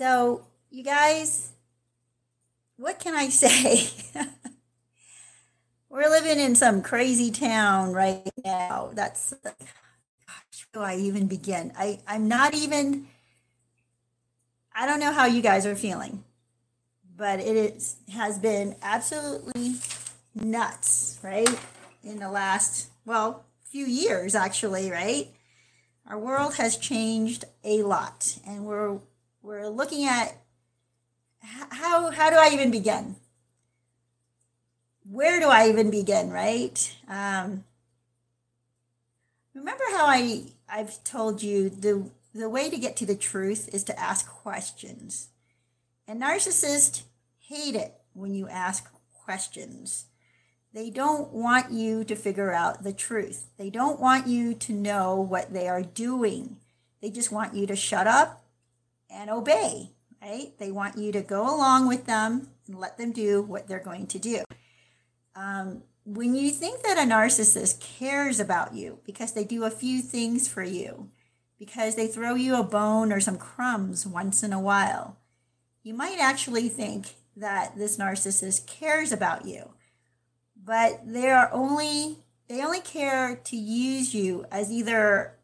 [0.00, 1.52] So, you guys,
[2.78, 3.86] what can I say?
[5.90, 8.92] We're living in some crazy town right now.
[8.94, 11.74] That's gosh, do I even begin?
[11.76, 13.08] I, I'm not even
[14.74, 16.24] I don't know how you guys are feeling,
[17.14, 19.74] but it is, has been absolutely
[20.34, 21.60] nuts, right?
[22.02, 25.28] In the last, well, few years actually, right?
[26.06, 28.98] Our world has changed a lot, and we're
[29.42, 30.36] we're looking at
[31.42, 33.16] how how do I even begin?
[35.08, 36.96] Where do I even begin, right?
[37.08, 37.64] Um,
[39.54, 43.82] remember how I I've told you the the way to get to the truth is
[43.84, 45.28] to ask questions.
[46.06, 47.02] And narcissists
[47.38, 48.88] hate it when you ask
[49.24, 50.06] questions.
[50.72, 53.48] They don't want you to figure out the truth.
[53.56, 56.58] They don't want you to know what they are doing.
[57.02, 58.39] They just want you to shut up
[59.12, 59.90] and obey,
[60.22, 60.52] right?
[60.58, 64.06] They want you to go along with them and let them do what they're going
[64.08, 64.44] to do.
[65.34, 70.00] Um, when you think that a narcissist cares about you because they do a few
[70.00, 71.10] things for you,
[71.58, 75.18] because they throw you a bone or some crumbs once in a while,
[75.82, 79.70] you might actually think that this narcissist cares about you.
[80.62, 85.36] But they are only they only care to use you as either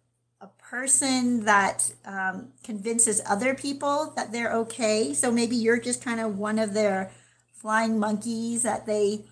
[0.69, 5.15] person that um, convinces other people that they're okay.
[5.15, 7.13] So maybe you're just kind of one of their
[7.53, 9.25] flying monkeys that they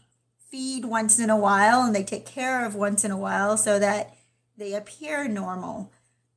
[0.50, 3.78] feed once in a while and they take care of once in a while so
[3.78, 4.14] that
[4.56, 5.90] they appear normal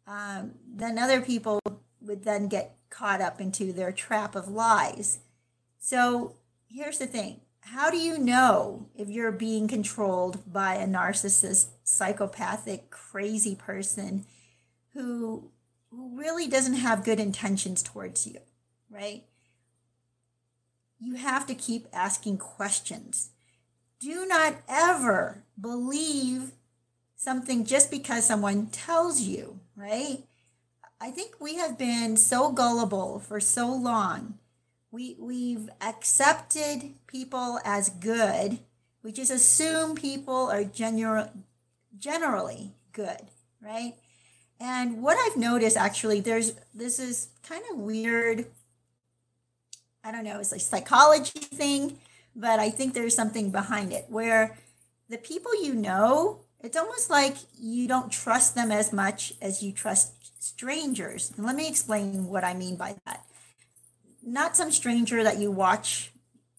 [0.08, 1.59] um, then other people
[2.02, 5.20] would then get caught up into their trap of lies.
[5.80, 6.36] So
[6.70, 12.90] here's the thing how do you know if you're being controlled by a narcissist, psychopathic,
[12.90, 14.25] crazy person
[14.98, 15.52] who,
[15.90, 18.40] really doesn't have good intentions towards you,
[18.90, 19.23] right?
[21.00, 23.30] You have to keep asking questions.
[24.00, 26.52] Do not ever believe
[27.16, 30.24] something just because someone tells you, right?
[31.00, 34.40] I think we have been so gullible for so long.
[34.91, 38.59] We we've accepted people as good.
[39.03, 41.29] We just assume people are general
[41.97, 43.29] generally good,
[43.62, 43.94] right?
[44.59, 48.47] And what I've noticed actually there's this is kind of weird
[50.03, 51.97] I don't know, it's a psychology thing,
[52.34, 54.57] but I think there's something behind it where
[55.09, 59.72] the people you know it's almost like you don't trust them as much as you
[59.72, 60.13] trust
[60.44, 61.31] strangers.
[61.35, 63.25] And let me explain what I mean by that.
[64.23, 66.12] Not some stranger that you watch,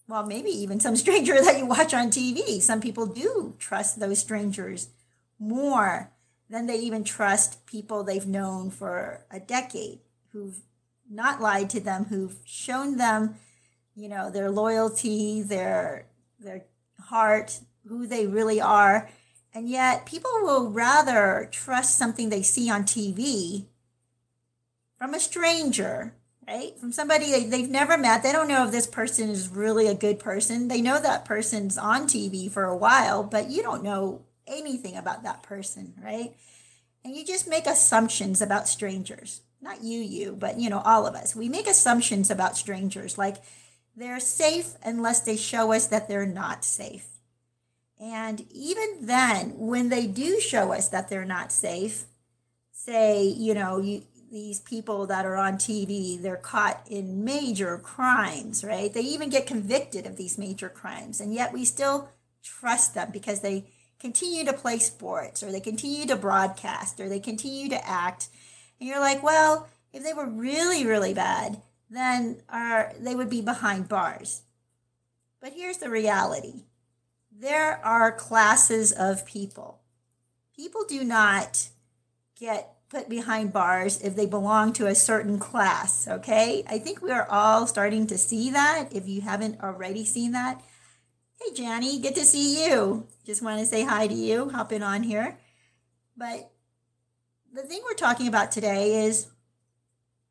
[0.07, 2.61] well, maybe even some stranger that you watch on TV.
[2.61, 4.89] Some people do trust those strangers
[5.37, 6.11] more
[6.49, 9.99] than they even trust people they've known for a decade
[10.31, 10.61] who've
[11.09, 13.35] not lied to them, who've shown them,
[13.95, 16.05] you know, their loyalty, their
[16.39, 16.65] their
[17.07, 19.09] heart, who they really are
[19.53, 23.65] and yet, people will rather trust something they see on TV
[24.97, 26.13] from a stranger,
[26.47, 26.77] right?
[26.77, 28.21] From somebody they, they've never met.
[28.21, 30.67] They don't know if this person is really a good person.
[30.67, 35.23] They know that person's on TV for a while, but you don't know anything about
[35.23, 36.35] that person, right?
[37.05, 39.41] And you just make assumptions about strangers.
[39.61, 41.35] Not you, you, but you know, all of us.
[41.35, 43.37] We make assumptions about strangers like
[43.95, 47.09] they're safe unless they show us that they're not safe
[47.99, 52.05] and even then, when they do show us that they're not safe,
[52.71, 58.63] say, you know, you, these people that are on TV, they're caught in major crimes,
[58.63, 58.93] right?
[58.93, 61.19] They even get convicted of these major crimes.
[61.19, 62.09] And yet we still
[62.41, 63.65] trust them because they
[63.99, 68.29] continue to play sports or they continue to broadcast or they continue to act.
[68.79, 73.41] And you're like, well, if they were really, really bad, then are, they would be
[73.41, 74.43] behind bars.
[75.41, 76.65] But here's the reality
[77.31, 79.79] there are classes of people.
[80.55, 81.69] People do not
[82.37, 86.63] get put behind bars if they belong to a certain class, okay?
[86.67, 90.61] I think we are all starting to see that if you haven't already seen that.
[91.41, 93.07] Hey, Janny, good to see you.
[93.25, 95.37] Just want to say hi to you, hopping on here.
[96.17, 96.51] But
[97.53, 99.27] the thing we're talking about today is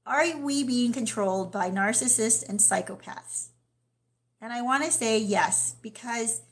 [0.04, 3.48] are we being controlled by narcissists and psychopaths?
[4.40, 6.42] And I want to say yes, because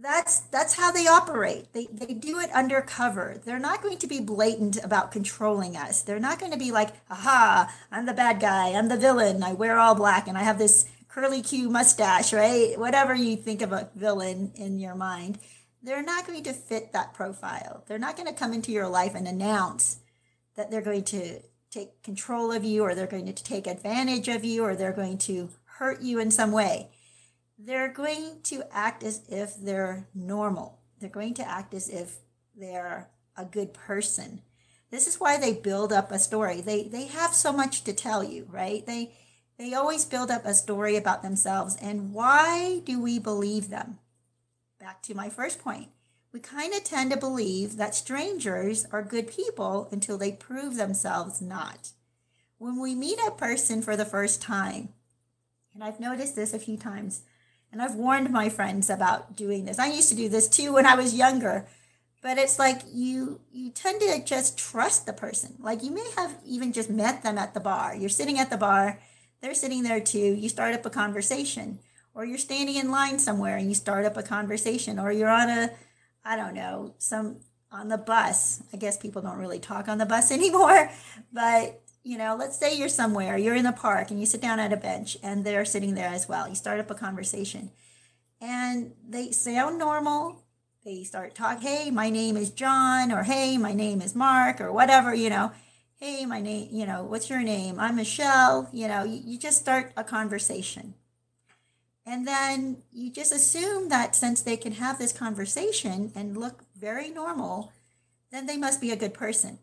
[0.00, 4.20] that's that's how they operate they they do it undercover they're not going to be
[4.20, 8.68] blatant about controlling us they're not going to be like aha i'm the bad guy
[8.68, 10.86] i'm the villain i wear all black and i have this
[11.18, 15.38] curly q mustache right whatever you think of a villain in your mind
[15.82, 19.14] they're not going to fit that profile they're not going to come into your life
[19.14, 19.98] and announce
[20.56, 24.44] that they're going to take control of you or they're going to take advantage of
[24.44, 26.90] you or they're going to hurt you in some way.
[27.58, 30.80] They're going to act as if they're normal.
[31.00, 32.16] They're going to act as if
[32.56, 34.42] they're a good person.
[34.90, 36.60] This is why they build up a story.
[36.60, 38.84] They they have so much to tell you, right?
[38.86, 39.12] They
[39.58, 41.76] they always build up a story about themselves.
[41.82, 43.98] And why do we believe them?
[44.78, 45.88] Back to my first point.
[46.32, 51.40] We kind of tend to believe that strangers are good people until they prove themselves
[51.40, 51.90] not.
[52.58, 54.90] When we meet a person for the first time,
[55.74, 57.22] and I've noticed this a few times,
[57.72, 59.78] and I've warned my friends about doing this.
[59.78, 61.66] I used to do this too when I was younger
[62.20, 66.36] but it's like you you tend to just trust the person like you may have
[66.44, 69.00] even just met them at the bar you're sitting at the bar
[69.40, 70.18] they're sitting there too.
[70.18, 71.78] You start up a conversation
[72.14, 75.48] or you're standing in line somewhere and you start up a conversation or you're on
[75.48, 75.70] a
[76.24, 77.38] i don't know some
[77.70, 78.62] on the bus.
[78.72, 80.90] I guess people don't really talk on the bus anymore
[81.32, 84.58] but you know let's say you're somewhere you're in the park and you sit down
[84.58, 86.48] at a bench and they're sitting there as well.
[86.48, 87.70] You start up a conversation
[88.40, 90.44] and they sound normal.
[90.84, 94.72] They start talking, hey, my name is John, or hey, my name is Mark, or
[94.72, 95.52] whatever, you know.
[95.98, 97.80] Hey, my name, you know, what's your name?
[97.80, 98.68] I'm Michelle.
[98.72, 100.94] You know, you, you just start a conversation.
[102.06, 107.10] And then you just assume that since they can have this conversation and look very
[107.10, 107.72] normal,
[108.30, 109.58] then they must be a good person.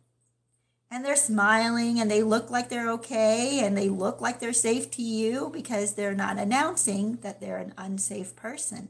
[0.92, 4.92] And they're smiling and they look like they're okay and they look like they're safe
[4.92, 8.90] to you because they're not announcing that they're an unsafe person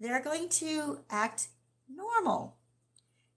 [0.00, 1.48] they're going to act
[1.88, 2.56] normal.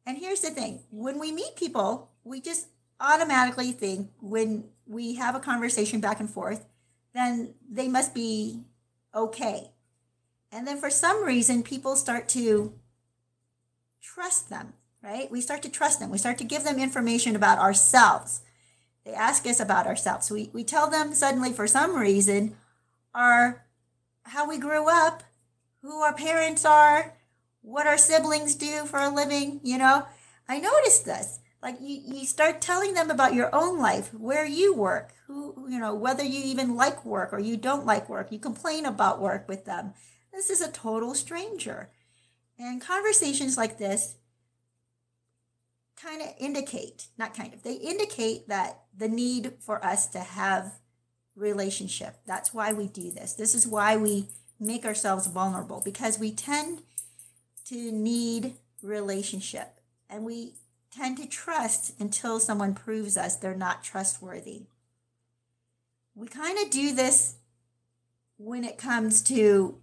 [0.06, 2.68] And here's the thing when we meet people, we just
[3.02, 6.66] automatically think when we have a conversation back and forth,
[7.14, 8.62] then they must be
[9.14, 9.72] okay.
[10.52, 12.74] And then for some reason, people start to
[14.02, 15.32] trust them, right?
[15.32, 16.10] We start to trust them.
[16.10, 18.42] We start to give them information about ourselves.
[19.06, 20.30] They ask us about ourselves.
[20.30, 22.56] We, we tell them suddenly, for some reason,
[23.14, 23.66] our
[24.24, 25.24] how we grew up
[25.82, 27.16] who our parents are,
[27.62, 30.06] what our siblings do for a living, you know.
[30.48, 31.40] I noticed this.
[31.62, 35.80] Like you, you start telling them about your own life, where you work, who, you
[35.80, 38.32] know, whether you even like work or you don't like work.
[38.32, 39.94] You complain about work with them.
[40.34, 41.90] This is a total stranger.
[42.58, 44.16] And conversations like this
[46.02, 50.80] kind of indicate, not kind of, they indicate that the need for us to have
[51.36, 52.18] relationship.
[52.26, 53.34] That's why we do this.
[53.34, 54.28] This is why we
[54.60, 56.82] make ourselves vulnerable because we tend
[57.66, 59.80] to need relationship
[60.10, 60.54] and we
[60.92, 64.64] tend to trust until someone proves us they're not trustworthy.
[66.16, 67.36] We kind of do this
[68.38, 69.78] when it comes to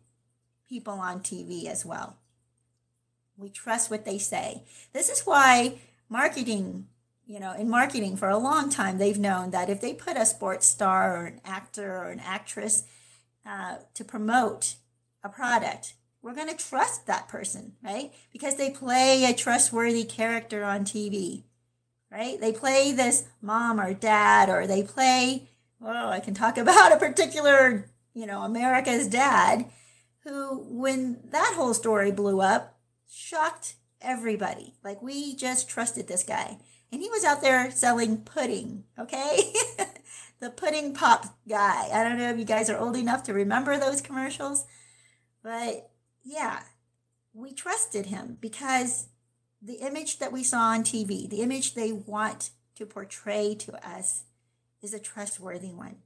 [0.68, 2.16] people on TV as well.
[3.36, 4.64] We trust what they say.
[4.92, 5.78] This is why
[6.08, 6.88] marketing,
[7.26, 10.26] you know, in marketing for a long time, they've known that if they put a
[10.26, 12.84] sports star or an actor or an actress
[13.46, 14.74] uh, to promote
[15.22, 18.12] a product, we're going to trust that person, right?
[18.32, 21.44] Because they play a trustworthy character on TV,
[22.10, 22.40] right?
[22.40, 25.48] They play this mom or dad, or they play,
[25.82, 29.66] oh, I can talk about a particular, you know, America's dad,
[30.24, 32.78] who, when that whole story blew up,
[33.10, 34.74] shocked everybody.
[34.82, 36.58] Like, we just trusted this guy.
[36.90, 39.52] And he was out there selling pudding, okay?
[40.40, 41.88] the pudding pop guy.
[41.92, 44.66] I don't know if you guys are old enough to remember those commercials,
[45.42, 45.87] but
[46.28, 46.60] yeah,
[47.32, 49.08] we trusted him because
[49.62, 54.24] the image that we saw on TV, the image they want to portray to us,
[54.82, 55.96] is a trustworthy one.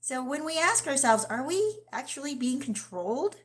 [0.00, 3.36] So when we ask ourselves, are we actually being controlled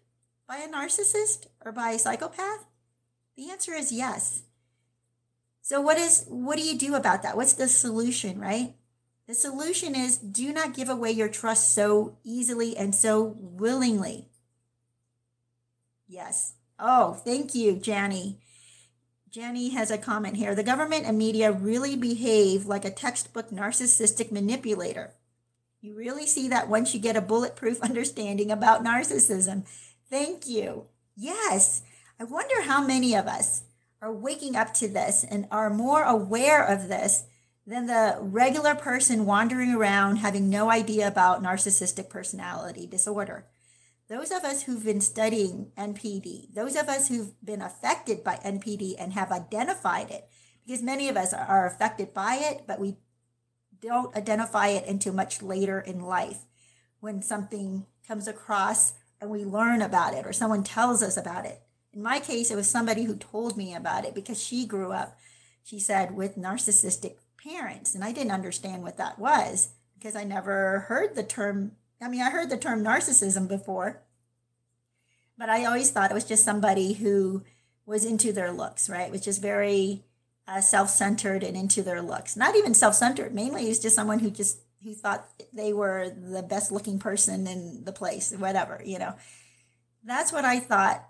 [0.47, 2.65] by a narcissist or by a psychopath?
[3.35, 4.43] The answer is yes.
[5.61, 7.35] So what is what do you do about that?
[7.35, 8.75] What's the solution, right?
[9.27, 14.29] The solution is do not give away your trust so easily and so willingly.
[16.07, 16.53] Yes.
[16.79, 18.37] Oh, thank you, Janny.
[19.31, 20.55] Janny has a comment here.
[20.55, 25.13] The government and media really behave like a textbook narcissistic manipulator.
[25.81, 29.65] You really see that once you get a bulletproof understanding about narcissism.
[30.09, 30.85] Thank you.
[31.15, 31.81] Yes.
[32.19, 33.63] I wonder how many of us
[34.01, 37.25] are waking up to this and are more aware of this
[37.67, 43.45] than the regular person wandering around having no idea about narcissistic personality disorder.
[44.07, 48.95] Those of us who've been studying NPD, those of us who've been affected by NPD
[48.99, 50.27] and have identified it,
[50.65, 52.97] because many of us are affected by it, but we
[53.81, 56.45] don't identify it until much later in life
[56.99, 61.61] when something comes across and we learn about it or someone tells us about it.
[61.93, 65.17] In my case, it was somebody who told me about it because she grew up,
[65.63, 67.95] she said, with narcissistic parents.
[67.95, 71.73] And I didn't understand what that was because I never heard the term.
[72.05, 74.03] I mean, I heard the term narcissism before,
[75.39, 77.43] but I always thought it was just somebody who
[77.87, 79.11] was into their looks, right?
[79.11, 80.03] Which is very
[80.47, 82.37] uh, self-centered and into their looks.
[82.37, 83.33] Not even self-centered.
[83.33, 87.85] Mainly, it's just someone who just who thought they were the best looking person in
[87.85, 89.15] the place, whatever, you know.
[90.03, 91.09] That's what I thought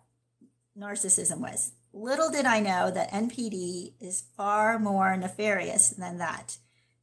[0.79, 1.73] narcissism was.
[1.91, 6.57] Little did I know that NPD is far more nefarious than that.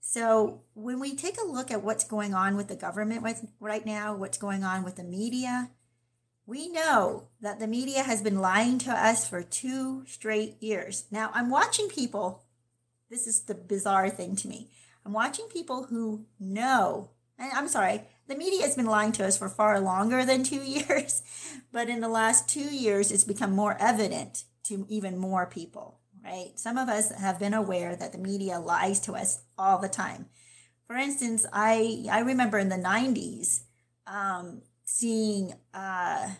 [0.05, 3.25] So, when we take a look at what's going on with the government
[3.61, 5.71] right now, what's going on with the media,
[6.45, 11.05] we know that the media has been lying to us for two straight years.
[11.13, 12.43] Now, I'm watching people,
[13.11, 14.71] this is the bizarre thing to me.
[15.07, 19.39] I'm watching people who know, and I'm sorry, the media has been lying to us
[19.39, 21.23] for far longer than two years,
[21.71, 26.53] but in the last two years, it's become more evident to even more people, right?
[26.57, 30.27] Some of us have been aware that the media lies to us all the time.
[30.87, 33.63] For instance, I, I remember in the 90s
[34.07, 36.31] um, seeing, uh,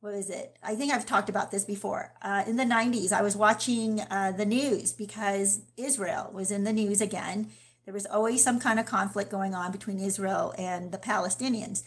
[0.00, 0.56] what is it?
[0.62, 2.12] I think I've talked about this before.
[2.22, 6.72] Uh, in the 90s, I was watching uh, the news because Israel was in the
[6.72, 7.50] news again
[7.84, 11.82] there was always some kind of conflict going on between Israel and the Palestinians.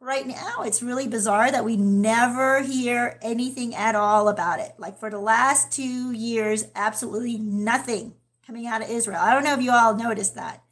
[0.00, 4.74] Right now, it's really bizarre that we never hear anything at all about it.
[4.78, 8.14] Like for the last two years, absolutely nothing
[8.46, 9.18] coming out of Israel.
[9.20, 10.62] I don't know if you all noticed that,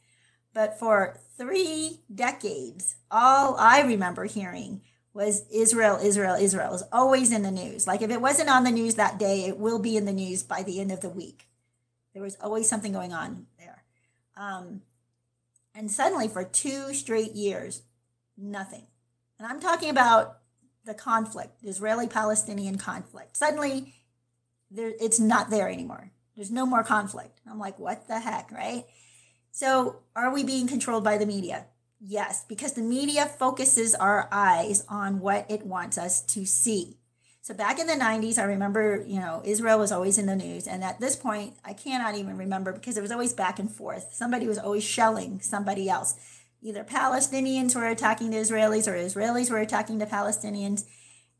[0.53, 4.81] but for three decades, all I remember hearing
[5.13, 6.73] was Israel, Israel, Israel.
[6.73, 7.85] is always in the news.
[7.85, 10.41] Like if it wasn't on the news that day, it will be in the news
[10.41, 11.49] by the end of the week.
[12.13, 13.83] There was always something going on there.
[14.37, 14.83] Um,
[15.75, 17.83] and suddenly, for two straight years,
[18.37, 18.87] nothing.
[19.39, 20.39] And I'm talking about
[20.85, 23.37] the conflict, the Israeli Palestinian conflict.
[23.37, 23.93] Suddenly,
[24.71, 26.11] there, it's not there anymore.
[26.35, 27.39] There's no more conflict.
[27.49, 28.85] I'm like, what the heck, right?
[29.51, 31.65] So, are we being controlled by the media?
[31.99, 36.97] Yes, because the media focuses our eyes on what it wants us to see.
[37.41, 40.67] So back in the 90s, I remember, you know, Israel was always in the news.
[40.67, 44.09] And at this point, I cannot even remember because it was always back and forth.
[44.11, 46.15] Somebody was always shelling somebody else.
[46.61, 50.85] Either Palestinians were attacking the Israelis or Israelis were attacking the Palestinians.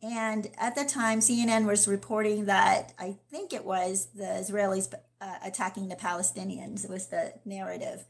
[0.02, 5.36] And at the time, CNN was reporting that I think it was the Israelis uh,
[5.44, 8.06] attacking the Palestinians, it was the narrative.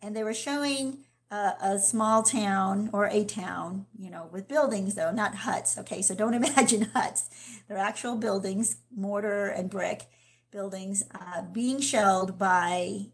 [0.00, 0.98] And they were showing
[1.30, 5.76] a, a small town or a town, you know, with buildings though, not huts.
[5.78, 7.28] Okay, so don't imagine huts.
[7.68, 10.06] They're actual buildings, mortar and brick
[10.50, 13.06] buildings, uh, being shelled by,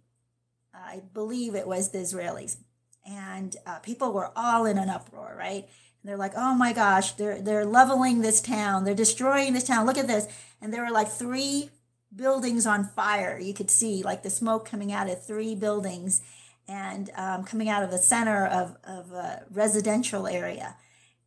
[0.75, 2.59] I believe it was the Israelis,
[3.07, 5.65] and uh, people were all in an uproar, right?
[5.65, 9.87] And they're like, "Oh my gosh, they're they're leveling this town, they're destroying this town.
[9.87, 10.27] Look at this!"
[10.61, 11.71] And there were like three
[12.15, 13.39] buildings on fire.
[13.39, 16.23] You could see like the smoke coming out of three buildings
[16.69, 20.77] and um, coming out of the center of, of a residential area.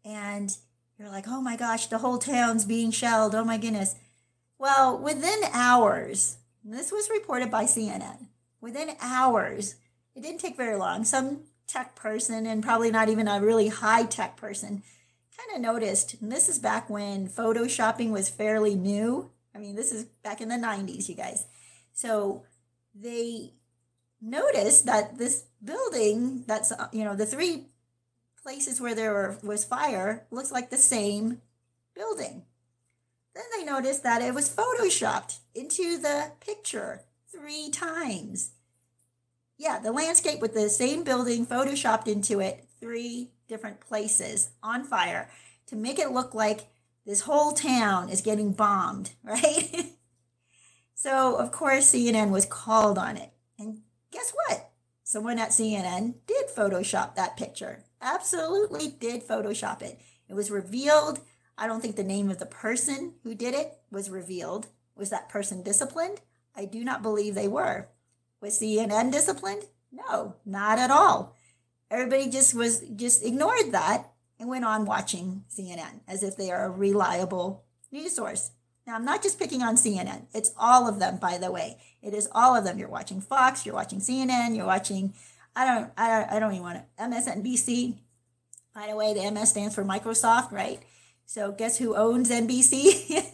[0.05, 0.55] And
[0.97, 3.35] you're like, oh my gosh, the whole town's being shelled.
[3.35, 3.95] Oh my goodness.
[4.57, 8.27] Well, within hours, this was reported by CNN,
[8.61, 9.75] within hours,
[10.15, 11.03] it didn't take very long.
[11.03, 14.83] Some tech person, and probably not even a really high tech person,
[15.37, 19.31] kind of noticed, and this is back when photoshopping was fairly new.
[19.55, 21.45] I mean, this is back in the 90s, you guys.
[21.93, 22.43] So
[22.95, 23.53] they
[24.23, 27.67] noticed that this building that's uh, you know the three
[28.41, 31.41] places where there were, was fire looks like the same
[31.93, 32.43] building
[33.35, 37.01] then they noticed that it was photoshopped into the picture
[37.31, 38.51] three times
[39.57, 45.29] yeah the landscape with the same building photoshopped into it three different places on fire
[45.67, 46.67] to make it look like
[47.05, 49.93] this whole town is getting bombed right
[50.93, 53.81] so of course cnn was called on it and
[54.13, 54.69] guess what?
[55.03, 57.83] Someone at CNN did Photoshop that picture.
[58.01, 59.99] Absolutely did Photoshop it.
[60.29, 61.19] It was revealed.
[61.57, 64.67] I don't think the name of the person who did it was revealed.
[64.95, 66.21] Was that person disciplined?
[66.55, 67.89] I do not believe they were.
[68.43, 69.63] Was CNN disciplined?
[69.89, 71.33] No, not at all.
[71.89, 76.65] Everybody just was just ignored that and went on watching CNN as if they are
[76.65, 78.51] a reliable news source.
[78.85, 80.25] Now, I'm not just picking on CNN.
[80.33, 81.77] It's all of them, by the way.
[82.01, 82.77] It is all of them.
[82.77, 85.13] You're watching Fox, you're watching CNN, you're watching,
[85.55, 87.95] I don't, I, don't, I don't even want to, MSNBC.
[88.75, 90.81] By the way, the MS stands for Microsoft, right?
[91.25, 93.25] So guess who owns NBC?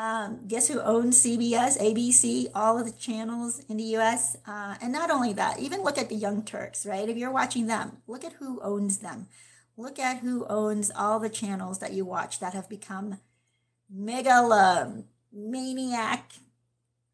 [0.00, 4.34] um, guess who owns CBS, ABC, all of the channels in the US?
[4.46, 7.06] Uh, and not only that, even look at the Young Turks, right?
[7.06, 9.26] If you're watching them, look at who owns them.
[9.76, 13.18] Look at who owns all the channels that you watch that have become
[13.90, 16.32] megalomaniac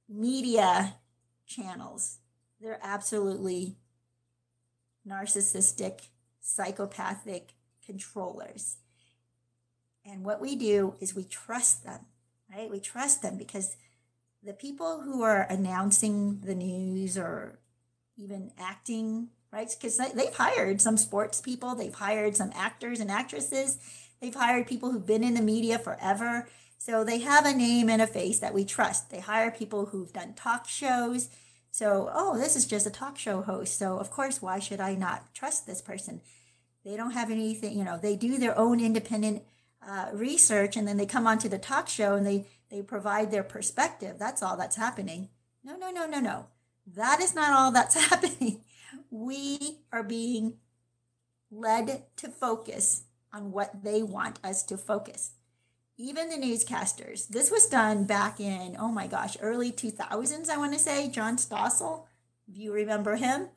[0.09, 0.95] media
[1.45, 2.19] channels.
[2.61, 3.79] they're absolutely
[5.09, 6.09] narcissistic,
[6.41, 8.77] psychopathic controllers.
[10.05, 12.07] And what we do is we trust them,
[12.53, 12.71] right?
[12.71, 13.77] We trust them because
[14.43, 17.59] the people who are announcing the news or
[18.17, 19.69] even acting, right?
[19.69, 23.79] Because they've hired some sports people, they've hired some actors and actresses,
[24.21, 26.49] they've hired people who've been in the media forever.
[26.79, 29.11] So they have a name and a face that we trust.
[29.11, 31.29] They hire people who've done talk shows.
[31.73, 33.79] So, oh, this is just a talk show host.
[33.79, 36.21] So, of course, why should I not trust this person?
[36.85, 39.43] They don't have anything, you know, they do their own independent
[39.87, 43.43] uh, research and then they come onto the talk show and they, they provide their
[43.43, 44.17] perspective.
[44.19, 45.29] That's all that's happening.
[45.65, 46.47] No, no, no, no, no.
[46.95, 48.63] That is not all that's happening.
[49.11, 50.59] We are being
[51.51, 55.33] led to focus on what they want us to focus.
[55.99, 57.29] Even the newscasters.
[57.29, 61.09] This was done back in, oh my gosh, early 2000s, I want to say.
[61.09, 62.05] John Stossel,
[62.49, 63.49] if you remember him,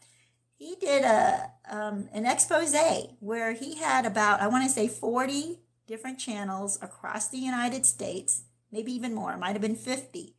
[0.57, 2.75] he did a um, an expose
[3.19, 5.59] where he had about, I want to say, 40
[5.89, 10.35] different channels across the United States, maybe even more, it might have been 50.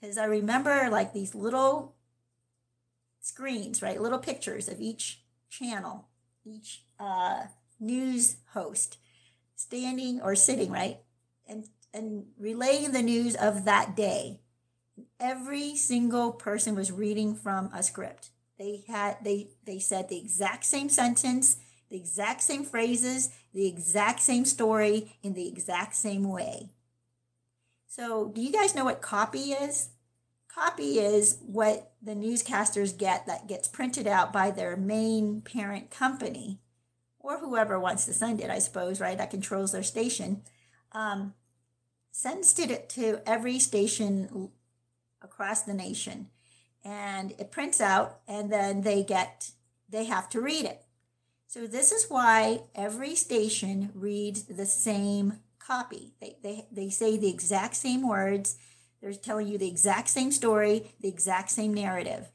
[0.00, 1.94] Because I remember like these little
[3.20, 4.02] screens, right?
[4.02, 6.08] Little pictures of each channel,
[6.44, 7.44] each uh,
[7.78, 8.98] news host
[9.54, 10.98] standing or sitting, right?
[11.48, 14.40] And, and relaying the news of that day.
[15.20, 18.30] Every single person was reading from a script.
[18.58, 21.56] They had they they said the exact same sentence,
[21.88, 26.70] the exact same phrases, the exact same story in the exact same way.
[27.86, 29.90] So, do you guys know what copy is?
[30.48, 36.58] Copy is what the newscasters get that gets printed out by their main parent company
[37.18, 39.18] or whoever wants to send it, I suppose, right?
[39.18, 40.42] That controls their station.
[40.92, 41.34] Um,
[42.10, 44.50] sends it to every station
[45.22, 46.28] across the nation
[46.84, 49.50] and it prints out and then they get
[49.88, 50.82] they have to read it
[51.50, 57.28] so this is why every station reads the same copy they, they, they say the
[57.28, 58.56] exact same words
[59.00, 62.30] they're telling you the exact same story, the exact same narrative.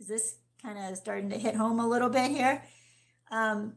[0.00, 2.64] Is this kind of starting to hit home a little bit here?
[3.30, 3.74] Um,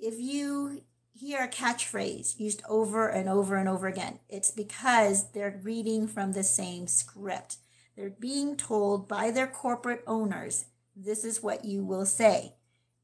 [0.00, 5.60] if you hear a catchphrase used over and over and over again, it's because they're
[5.62, 7.56] reading from the same script.
[7.96, 12.54] They're being told by their corporate owners, this is what you will say.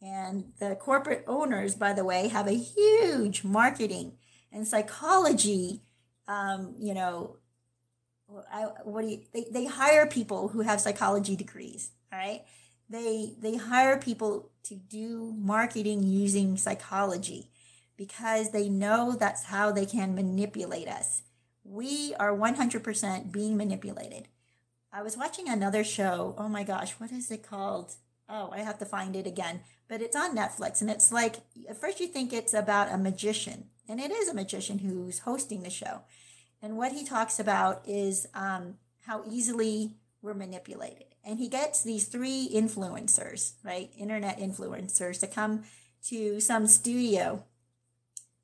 [0.03, 4.13] And the corporate owners, by the way, have a huge marketing
[4.53, 5.83] and psychology,
[6.27, 7.37] um, you know,
[8.53, 12.43] I, what do you, they, they hire people who have psychology degrees, all right?
[12.89, 17.51] They, they hire people to do marketing using psychology
[17.97, 21.23] because they know that's how they can manipulate us.
[21.63, 24.29] We are 100% being manipulated.
[24.93, 26.35] I was watching another show.
[26.39, 27.95] Oh my gosh, what is it called?
[28.31, 29.61] Oh, I have to find it again.
[29.88, 31.37] But it's on Netflix and it's like,
[31.69, 35.62] at first you think it's about a magician, and it is a magician who's hosting
[35.62, 36.03] the show.
[36.62, 41.07] And what he talks about is um, how easily we're manipulated.
[41.25, 43.90] And he gets these three influencers, right?
[43.99, 45.64] Internet influencers to come
[46.05, 47.45] to some studio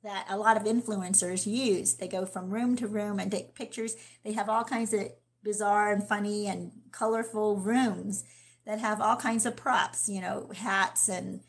[0.03, 1.95] that a lot of influencers use.
[1.95, 3.95] They go from room to room and take pictures.
[4.23, 5.11] They have all kinds of
[5.43, 8.23] bizarre and funny and colorful rooms
[8.67, 11.39] that have all kinds of props, you know, hats and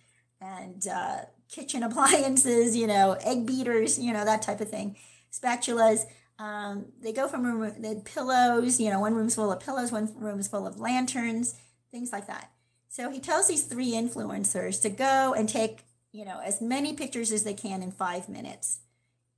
[0.41, 1.19] and uh,
[1.51, 4.97] kitchen appliances, you know, egg beaters, you know, that type of thing,
[5.31, 6.05] spatulas.
[6.39, 10.09] Um, they go from room, the pillows, you know, one room's full of pillows, one
[10.17, 11.57] room is full of lanterns,
[11.91, 12.53] things like that.
[12.89, 15.81] So he tells these three influencers to go and take,
[16.13, 18.79] you know, as many pictures as they can in five minutes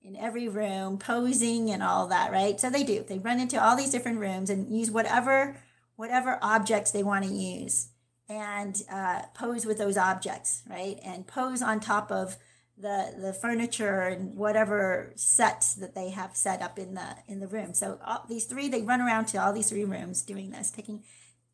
[0.03, 2.61] in every room, posing and all that, right?
[2.61, 3.05] So they do.
[3.07, 5.57] They run into all these different rooms and use whatever
[6.01, 7.89] whatever objects they want to use
[8.27, 10.99] and uh, pose with those objects, right?
[11.05, 12.39] And pose on top of
[12.79, 17.47] the the furniture and whatever sets that they have set up in the in the
[17.47, 17.75] room.
[17.75, 21.05] So all, these three, they run around to all these three rooms doing this, taking.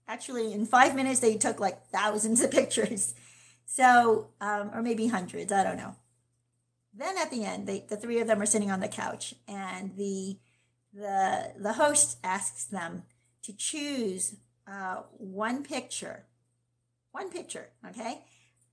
[0.07, 3.17] Actually, in five minutes, they took like thousands of pictures.
[3.65, 5.97] So, um, or maybe hundreds, I don't know.
[6.95, 9.97] Then at the end, they, the three of them are sitting on the couch, and
[9.97, 10.39] the
[10.95, 13.03] the the host asks them
[13.47, 14.35] to choose
[14.67, 16.25] uh, one picture,
[17.13, 18.25] one picture, okay,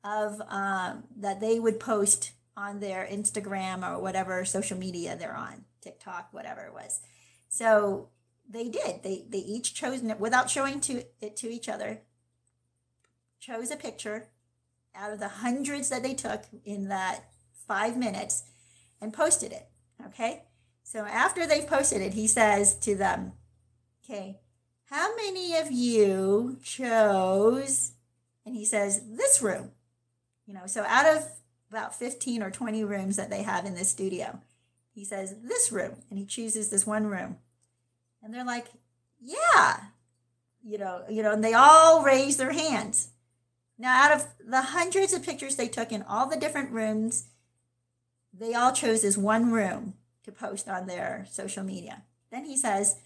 [0.03, 5.65] of um, that they would post on their Instagram or whatever social media they're on,
[5.81, 7.01] TikTok, whatever it was.
[7.49, 8.09] So
[8.49, 9.03] they did.
[9.03, 12.01] They they each chose without showing to it to each other.
[13.39, 14.29] Chose a picture
[14.95, 17.25] out of the hundreds that they took in that
[17.67, 18.43] five minutes
[18.99, 19.67] and posted it.
[20.07, 20.43] Okay.
[20.83, 23.33] So after they've posted it, he says to them,
[24.03, 24.39] "Okay,
[24.93, 27.93] how many of you chose,
[28.45, 29.71] and he says, this room?
[30.45, 31.27] You know, so out of
[31.71, 34.39] about 15 or 20 rooms that they have in this studio,
[34.93, 35.95] he says, this room.
[36.11, 37.37] And he chooses this one room.
[38.21, 38.67] And they're like,
[39.19, 39.77] yeah.
[40.63, 43.07] You know, you know, and they all raise their hands.
[43.79, 47.29] Now, out of the hundreds of pictures they took in all the different rooms,
[48.31, 52.03] they all chose this one room to post on their social media.
[52.29, 52.97] Then he says,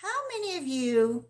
[0.00, 1.26] How many of you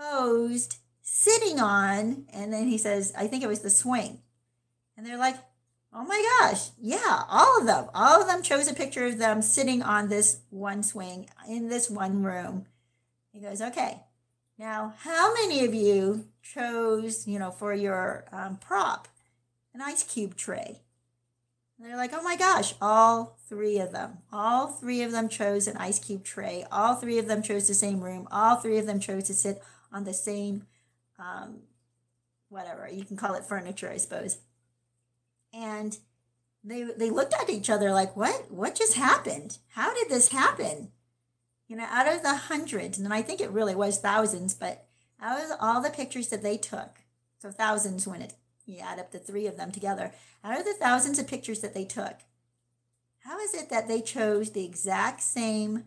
[0.00, 4.20] posed sitting on, and then he says, I think it was the swing.
[4.96, 5.36] And they're like,
[5.92, 7.86] oh my gosh, yeah, all of them.
[7.94, 11.90] All of them chose a picture of them sitting on this one swing in this
[11.90, 12.66] one room.
[13.32, 14.02] He goes, okay,
[14.58, 19.08] now how many of you chose, you know, for your um, prop,
[19.74, 20.80] an ice cube tray?
[21.78, 24.18] And they're like, oh my gosh, all three of them.
[24.30, 26.66] All three of them chose an ice cube tray.
[26.70, 28.28] All three of them chose the same room.
[28.30, 30.66] All three of them chose to sit on the same,
[31.18, 31.60] um,
[32.48, 34.38] whatever you can call it furniture, I suppose.
[35.52, 35.96] And
[36.62, 38.50] they they looked at each other like, what?
[38.50, 39.58] What just happened?
[39.68, 40.92] How did this happen?
[41.68, 44.86] You know, out of the hundreds, and I think it really was thousands, but
[45.20, 46.98] out of all the pictures that they took,
[47.38, 48.34] so thousands when it
[48.66, 50.12] you add up the three of them together,
[50.44, 52.20] out of the thousands of pictures that they took,
[53.20, 55.84] how is it that they chose the exact same,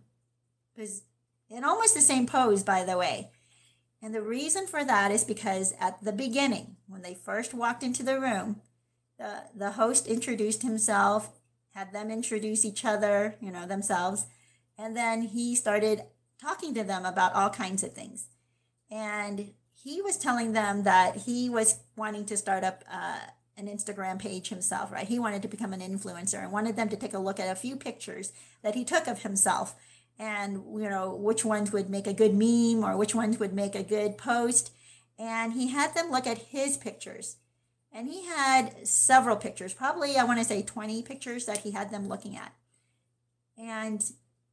[1.49, 3.31] in almost the same pose, by the way?
[4.03, 8.03] And the reason for that is because at the beginning, when they first walked into
[8.03, 8.59] the room,
[9.17, 11.31] the, the host introduced himself,
[11.73, 14.25] had them introduce each other, you know, themselves,
[14.77, 16.01] and then he started
[16.39, 18.27] talking to them about all kinds of things.
[18.91, 23.19] And he was telling them that he was wanting to start up uh,
[23.55, 25.07] an Instagram page himself, right?
[25.07, 27.55] He wanted to become an influencer and wanted them to take a look at a
[27.55, 29.75] few pictures that he took of himself
[30.19, 33.75] and you know which ones would make a good meme or which ones would make
[33.75, 34.71] a good post.
[35.17, 37.37] And he had them look at his pictures.
[37.91, 41.91] And he had several pictures probably i want to say 20 pictures that he had
[41.91, 42.53] them looking at.
[43.57, 44.03] And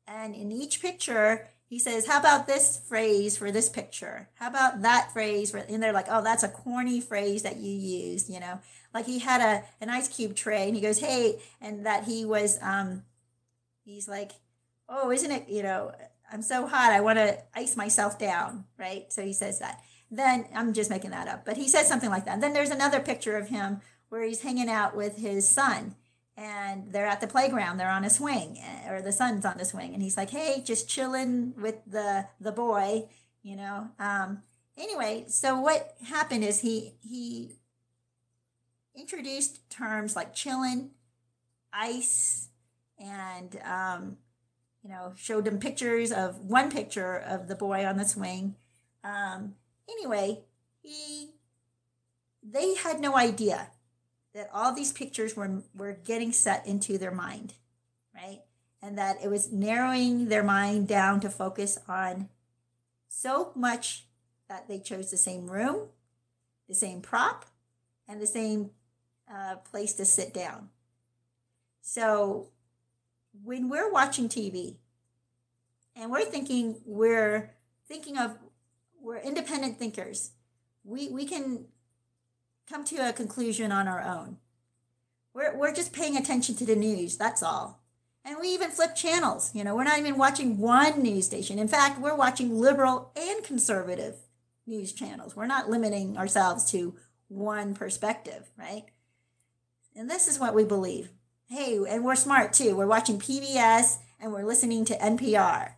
[0.06, 4.28] and in each picture he says how about this phrase for this picture?
[4.34, 7.72] How about that phrase for, and they're like oh that's a corny phrase that you
[7.72, 8.60] used you know?
[8.92, 12.24] Like he had a an ice cube tray and he goes hey and that he
[12.24, 13.04] was um
[13.84, 14.32] he's like
[14.90, 15.92] oh, isn't it, you know,
[16.30, 19.10] I'm so hot, I want to ice myself down, right?
[19.12, 19.80] So he says that.
[20.10, 22.40] Then I'm just making that up, but he says something like that.
[22.40, 25.94] then there's another picture of him where he's hanging out with his son
[26.36, 29.92] and they're at the playground they're on a swing or the son's on the swing
[29.92, 33.04] and he's like hey just chilling with the the boy
[33.42, 34.42] you know um
[34.78, 37.56] anyway so what happened is he he
[38.96, 40.90] introduced terms like chilling
[41.72, 42.48] ice
[42.98, 44.16] and um
[44.82, 48.56] you know, showed them pictures of one picture of the boy on the swing.
[49.04, 49.54] Um,
[49.88, 50.40] anyway,
[50.82, 51.30] he
[52.42, 53.68] they had no idea
[54.34, 57.54] that all these pictures were were getting set into their mind,
[58.14, 58.40] right?
[58.82, 62.28] And that it was narrowing their mind down to focus on
[63.08, 64.06] so much
[64.48, 65.88] that they chose the same room,
[66.68, 67.44] the same prop,
[68.08, 68.70] and the same
[69.32, 70.70] uh, place to sit down.
[71.82, 72.48] So
[73.44, 74.76] when we're watching TV
[75.96, 77.50] and we're thinking we're
[77.86, 78.36] thinking of
[79.00, 80.32] we're independent thinkers,
[80.84, 81.66] we we can
[82.68, 84.38] come to a conclusion on our own.
[85.34, 87.80] We're we're just paying attention to the news, that's all.
[88.24, 89.50] And we even flip channels.
[89.54, 91.58] You know, we're not even watching one news station.
[91.58, 94.16] In fact, we're watching liberal and conservative
[94.66, 95.34] news channels.
[95.34, 96.94] We're not limiting ourselves to
[97.28, 98.84] one perspective, right?
[99.96, 101.10] And this is what we believe
[101.50, 102.76] hey, and we're smart too.
[102.76, 105.72] We're watching PBS and we're listening to NPR.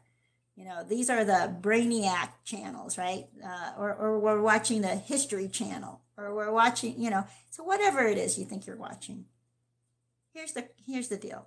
[0.54, 3.24] You know, these are the Brainiac channels, right?
[3.42, 8.02] Uh, or, or we're watching the History Channel, or we're watching, you know, so whatever
[8.02, 9.24] it is you think you're watching.
[10.34, 11.46] Here's the here's the deal.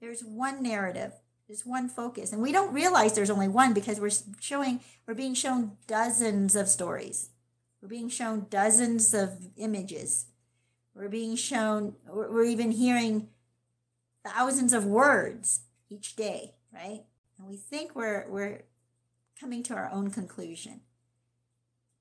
[0.00, 1.12] There's one narrative.
[1.46, 5.34] There's one focus, and we don't realize there's only one because we're showing we're being
[5.34, 7.30] shown dozens of stories.
[7.80, 10.26] We're being shown dozens of images.
[10.94, 11.94] We're being shown.
[12.08, 13.28] We're even hearing
[14.24, 17.02] thousands of words each day, right?
[17.38, 18.62] And we think we're we're
[19.38, 20.82] coming to our own conclusion.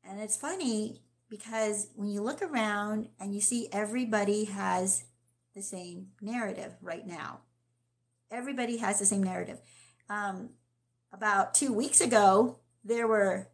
[0.03, 5.05] And it's funny because when you look around and you see everybody has
[5.55, 7.39] the same narrative right now.
[8.31, 9.59] Everybody has the same narrative.
[10.09, 10.51] Um,
[11.11, 13.49] about two weeks ago, there were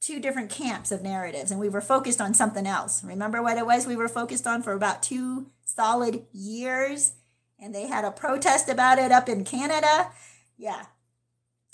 [0.00, 3.04] two different camps of narratives, and we were focused on something else.
[3.04, 7.12] Remember what it was we were focused on for about two solid years?
[7.60, 10.10] And they had a protest about it up in Canada.
[10.56, 10.86] Yeah.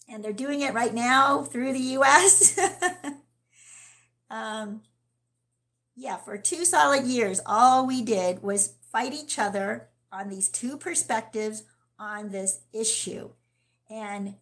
[0.09, 2.59] And they're doing it right now through the US.
[4.31, 4.83] um,
[5.95, 10.77] yeah, for two solid years, all we did was fight each other on these two
[10.77, 11.65] perspectives
[11.99, 13.31] on this issue.
[13.89, 14.35] And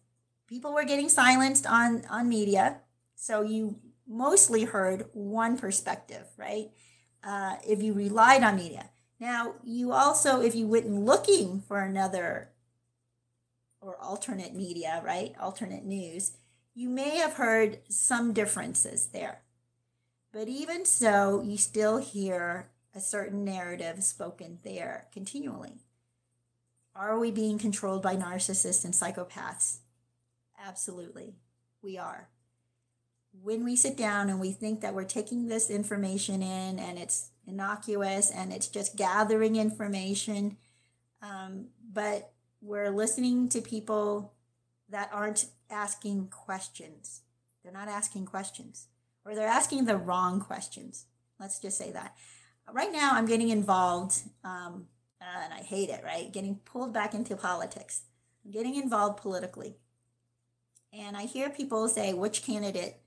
[0.47, 2.81] people were getting silenced on, on media.
[3.15, 6.69] So you mostly heard one perspective, right?
[7.23, 8.89] Uh, if you relied on media.
[9.19, 12.49] Now, you also, if you went looking for another
[13.81, 15.33] or alternate media, right?
[15.39, 16.33] Alternate news,
[16.73, 19.41] you may have heard some differences there.
[20.33, 25.79] But even so, you still hear a certain narrative spoken there continually.
[26.93, 29.77] Are we being controlled by narcissists and psychopaths?
[30.61, 31.35] Absolutely,
[31.81, 32.29] we are.
[33.43, 37.31] When we sit down and we think that we're taking this information in and it's
[37.47, 40.57] innocuous and it's just gathering information,
[41.21, 42.31] um, but
[42.61, 44.33] we're listening to people
[44.89, 47.21] that aren't asking questions.
[47.63, 48.87] They're not asking questions,
[49.25, 51.05] or they're asking the wrong questions.
[51.39, 52.15] Let's just say that.
[52.71, 54.87] Right now, I'm getting involved, um,
[55.21, 56.31] and I hate it, right?
[56.31, 58.03] Getting pulled back into politics.
[58.43, 59.75] I'm getting involved politically.
[60.93, 62.97] And I hear people say which candidate,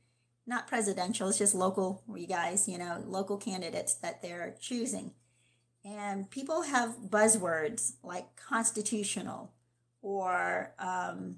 [0.49, 5.13] not presidential, it's just local, you guys, you know, local candidates that they're choosing.
[5.85, 9.53] And people have buzzwords like constitutional
[10.01, 11.37] or, um,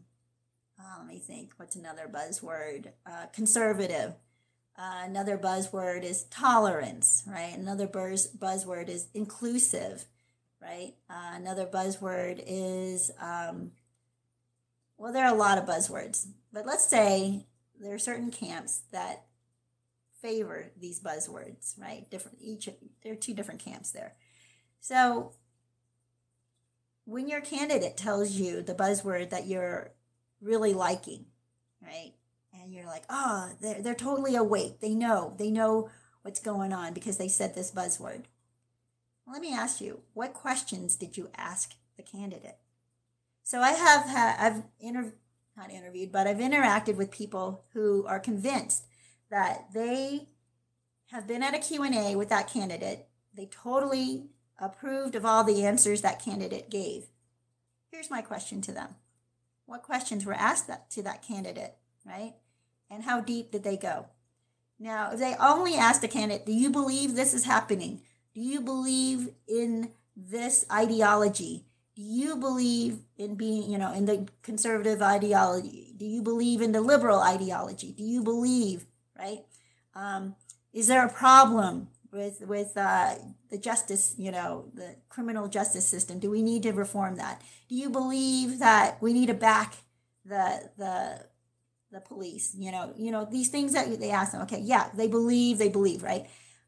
[0.78, 2.92] oh, let me think, what's another buzzword?
[3.04, 4.14] Uh, conservative.
[4.78, 7.56] Uh, another buzzword is tolerance, right?
[7.56, 10.04] Another buzz, buzzword is inclusive,
[10.62, 10.94] right?
[11.10, 13.72] Uh, another buzzword is, um,
[14.96, 17.46] well, there are a lot of buzzwords, but let's say
[17.80, 19.24] there are certain camps that
[20.20, 22.08] favor these buzzwords, right?
[22.10, 22.68] Different each
[23.02, 24.14] there are two different camps there.
[24.80, 25.32] So
[27.04, 29.92] when your candidate tells you the buzzword that you're
[30.40, 31.26] really liking,
[31.82, 32.12] right?
[32.52, 34.80] And you're like, oh, they're, they're totally awake.
[34.80, 35.90] They know, they know
[36.22, 38.24] what's going on because they said this buzzword.
[39.26, 42.58] Let me ask you, what questions did you ask the candidate?
[43.42, 45.14] So I have had, I've inter,
[45.56, 48.84] not interviewed, but I've interacted with people who are convinced
[49.30, 50.28] that they
[51.10, 53.06] have been at a Q&A with that candidate.
[53.34, 57.06] They totally approved of all the answers that candidate gave.
[57.90, 58.96] Here's my question to them.
[59.66, 62.34] What questions were asked that, to that candidate, right?
[62.90, 64.06] And how deep did they go?
[64.78, 68.00] Now, if they only asked a candidate, do you believe this is happening?
[68.34, 71.66] Do you believe in this ideology?
[71.96, 75.92] Do you believe in being, you know, in the conservative ideology?
[75.96, 77.92] Do you believe in the liberal ideology?
[77.92, 78.86] Do you believe,
[79.18, 79.40] right?
[79.94, 80.36] Um,
[80.72, 83.14] is there a problem with with uh,
[83.50, 86.18] the justice, you know, the criminal justice system?
[86.18, 87.42] Do we need to reform that?
[87.68, 89.78] Do you believe that we need to back
[90.24, 91.26] the the
[91.90, 92.54] the police?
[92.56, 94.42] You know, you know these things that they ask them.
[94.42, 96.26] Okay, yeah, they believe, they believe, right?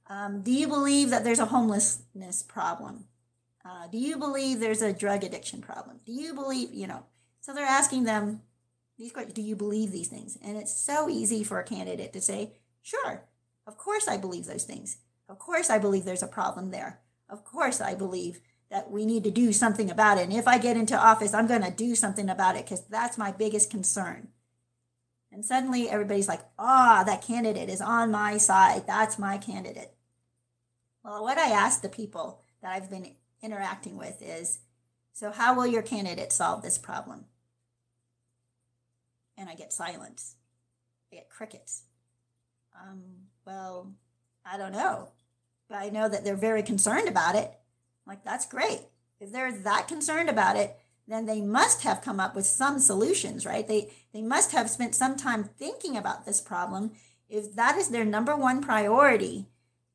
[0.08, 3.04] Um, do you believe that there's a homelessness problem?
[3.64, 6.00] Uh, do you believe there's a drug addiction problem?
[6.04, 7.04] Do you believe, you know?
[7.40, 8.42] So they're asking them
[8.98, 9.34] these questions.
[9.34, 10.36] Do you believe these things?
[10.42, 13.24] And it's so easy for a candidate to say, sure,
[13.66, 14.98] of course I believe those things.
[15.28, 17.00] Of course, I believe there's a problem there.
[17.28, 20.24] Of course, I believe that we need to do something about it.
[20.24, 23.16] And if I get into office, I'm going to do something about it because that's
[23.16, 24.28] my biggest concern.
[25.30, 28.86] And suddenly everybody's like, ah, oh, that candidate is on my side.
[28.86, 29.94] That's my candidate.
[31.02, 34.60] Well, what I ask the people that I've been interacting with is,
[35.12, 37.26] so how will your candidate solve this problem?
[39.36, 40.36] And I get silence.
[41.12, 41.82] I get crickets.
[42.80, 43.02] Um,
[43.44, 43.92] well,
[44.44, 45.08] I don't know
[45.72, 47.50] but I know that they're very concerned about it.
[48.06, 48.80] like, that's great.
[49.20, 50.76] If they're that concerned about it,
[51.08, 53.66] then they must have come up with some solutions, right?
[53.66, 56.92] They they must have spent some time thinking about this problem.
[57.28, 59.46] If that is their number one priority,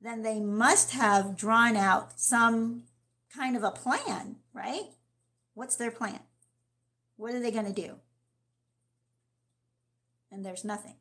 [0.01, 2.83] then they must have drawn out some
[3.35, 4.85] kind of a plan, right?
[5.53, 6.19] What's their plan?
[7.15, 7.95] What are they going to do?
[10.31, 10.95] And there's nothing.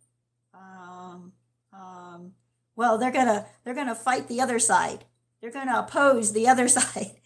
[0.54, 1.32] Um,
[1.72, 2.32] um,
[2.76, 5.04] well they're gonna they're gonna fight the other side
[5.40, 7.16] they're gonna oppose the other side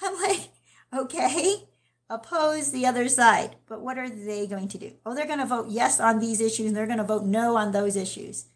[0.00, 0.50] i'm like
[0.94, 1.64] okay
[2.08, 5.68] oppose the other side but what are they going to do oh they're to vote
[5.68, 8.46] yes on these issues and they're to vote no on those issues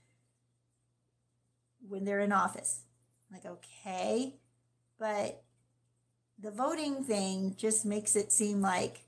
[1.89, 2.83] when they're in office
[3.31, 4.35] I'm like okay
[4.99, 5.43] but
[6.39, 9.03] the voting thing just makes it seem like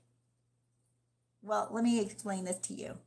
[1.41, 2.97] well let me explain this to you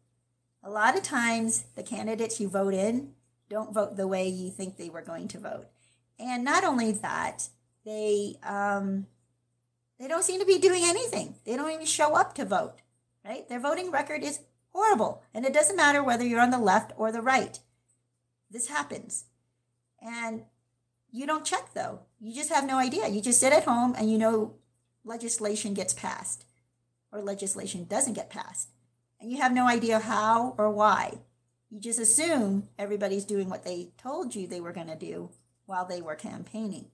[0.63, 3.13] a lot of times the candidates you vote in
[3.51, 5.67] don't vote the way you think they were going to vote.
[6.19, 7.49] And not only that,
[7.85, 9.07] they um,
[9.99, 11.35] they don't seem to be doing anything.
[11.45, 12.77] They don't even show up to vote.
[13.25, 13.47] Right?
[13.49, 14.41] Their voting record is
[14.73, 17.59] horrible, and it doesn't matter whether you're on the left or the right.
[18.51, 19.25] this happens.
[20.01, 20.45] And
[21.13, 22.01] you don't check though.
[22.21, 23.09] You just have no idea.
[23.09, 24.55] You just sit at home and you know
[25.05, 26.45] legislation gets passed
[27.13, 28.71] or legislation doesn't get passed.
[29.21, 31.19] And you have no idea how or why.
[31.71, 35.31] You just assume everybody's doing what they told you they were going to do
[35.67, 36.87] while they were campaigning.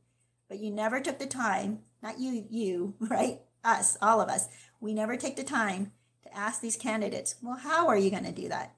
[0.49, 3.41] But you never took the time, not you, you, right?
[3.65, 4.49] Us, all of us.
[4.81, 8.33] We never take the time to ask these candidates, well, how are you going to
[8.33, 8.75] do that?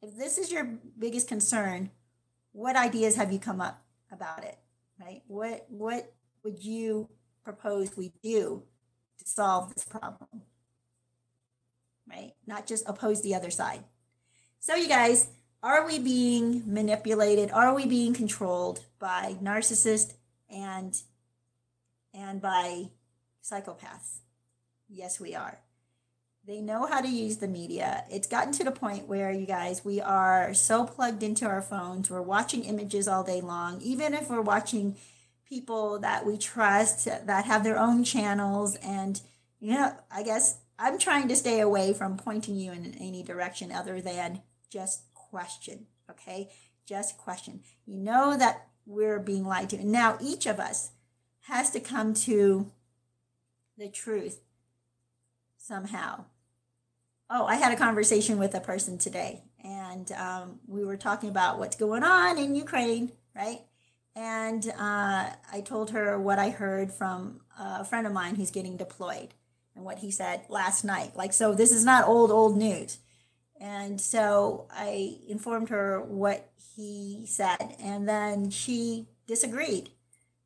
[0.00, 1.90] If this is your biggest concern,
[2.52, 4.58] what ideas have you come up about it?
[5.04, 5.22] Right?
[5.26, 6.12] What what
[6.44, 7.08] would you
[7.44, 8.62] propose we do
[9.18, 10.42] to solve this problem?
[12.08, 12.34] Right?
[12.46, 13.84] Not just oppose the other side.
[14.60, 15.28] So you guys,
[15.62, 17.50] are we being manipulated?
[17.50, 20.14] Are we being controlled by narcissists
[20.48, 20.96] and
[22.14, 22.90] and by
[23.42, 24.20] psychopaths?
[24.88, 25.58] Yes, we are.
[26.44, 28.04] They know how to use the media.
[28.10, 32.10] It's gotten to the point where you guys, we are so plugged into our phones.
[32.10, 34.96] We're watching images all day long, even if we're watching
[35.48, 38.74] people that we trust that have their own channels.
[38.76, 39.20] And,
[39.60, 43.70] you know, I guess I'm trying to stay away from pointing you in any direction
[43.70, 45.86] other than just question.
[46.10, 46.50] Okay.
[46.84, 47.60] Just question.
[47.86, 49.76] You know that we're being lied to.
[49.76, 50.90] And now each of us
[51.42, 52.72] has to come to
[53.78, 54.40] the truth
[55.56, 56.24] somehow.
[57.34, 61.58] Oh, I had a conversation with a person today, and um, we were talking about
[61.58, 63.60] what's going on in Ukraine, right?
[64.14, 68.76] And uh, I told her what I heard from a friend of mine who's getting
[68.76, 69.32] deployed
[69.74, 71.16] and what he said last night.
[71.16, 72.98] Like, so this is not old, old news.
[73.58, 79.88] And so I informed her what he said, and then she disagreed,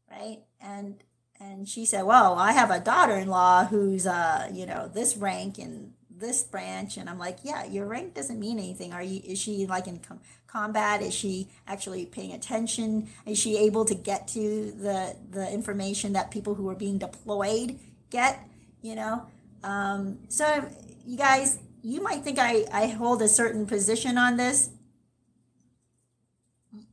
[0.09, 0.39] right?
[0.61, 1.03] And
[1.41, 5.96] and she said, "Well, I have a daughter-in-law who's uh, you know, this rank in
[6.19, 8.93] this branch." And I'm like, "Yeah, your rank doesn't mean anything.
[8.93, 11.03] Are you is she like in com- combat?
[11.03, 13.09] Is she actually paying attention?
[13.27, 17.79] Is she able to get to the the information that people who are being deployed
[18.11, 18.41] get,
[18.83, 19.27] you know?"
[19.63, 20.69] Um, so
[21.05, 24.71] you guys, you might think I I hold a certain position on this.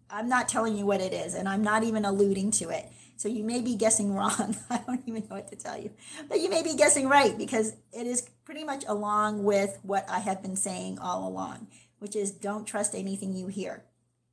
[0.09, 3.29] I'm not telling you what it is, and I'm not even alluding to it so
[3.29, 4.55] you may be guessing wrong.
[4.69, 5.91] I don't even know what to tell you.
[6.27, 10.19] But you may be guessing right because it is pretty much along with what I
[10.19, 11.67] have been saying all along,
[11.99, 13.83] which is don't trust anything you hear,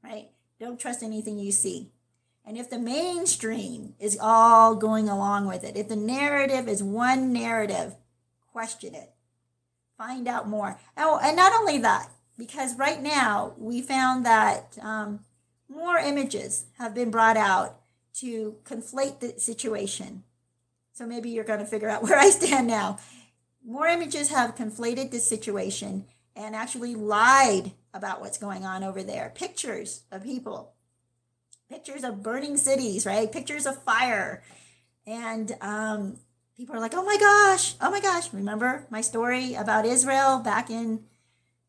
[0.03, 0.31] right?
[0.59, 1.91] Don't trust anything you see.
[2.45, 7.33] And if the mainstream is all going along with it, if the narrative is one
[7.33, 7.95] narrative,
[8.53, 9.13] question it.
[9.97, 10.81] Find out more.
[10.97, 15.21] Oh, and not only that, because right now we found that um,
[15.69, 17.80] more images have been brought out
[18.15, 20.25] to conflate the situation.
[20.93, 22.99] So maybe you're going to figure out where I stand now.
[23.65, 29.33] More images have conflated the situation and actually lied about what's going on over there.
[29.35, 30.73] Pictures of people,
[31.69, 33.31] pictures of burning cities, right?
[33.31, 34.43] Pictures of fire.
[35.07, 36.19] And um,
[36.57, 38.33] people are like, oh my gosh, oh my gosh.
[38.33, 41.05] Remember my story about Israel back in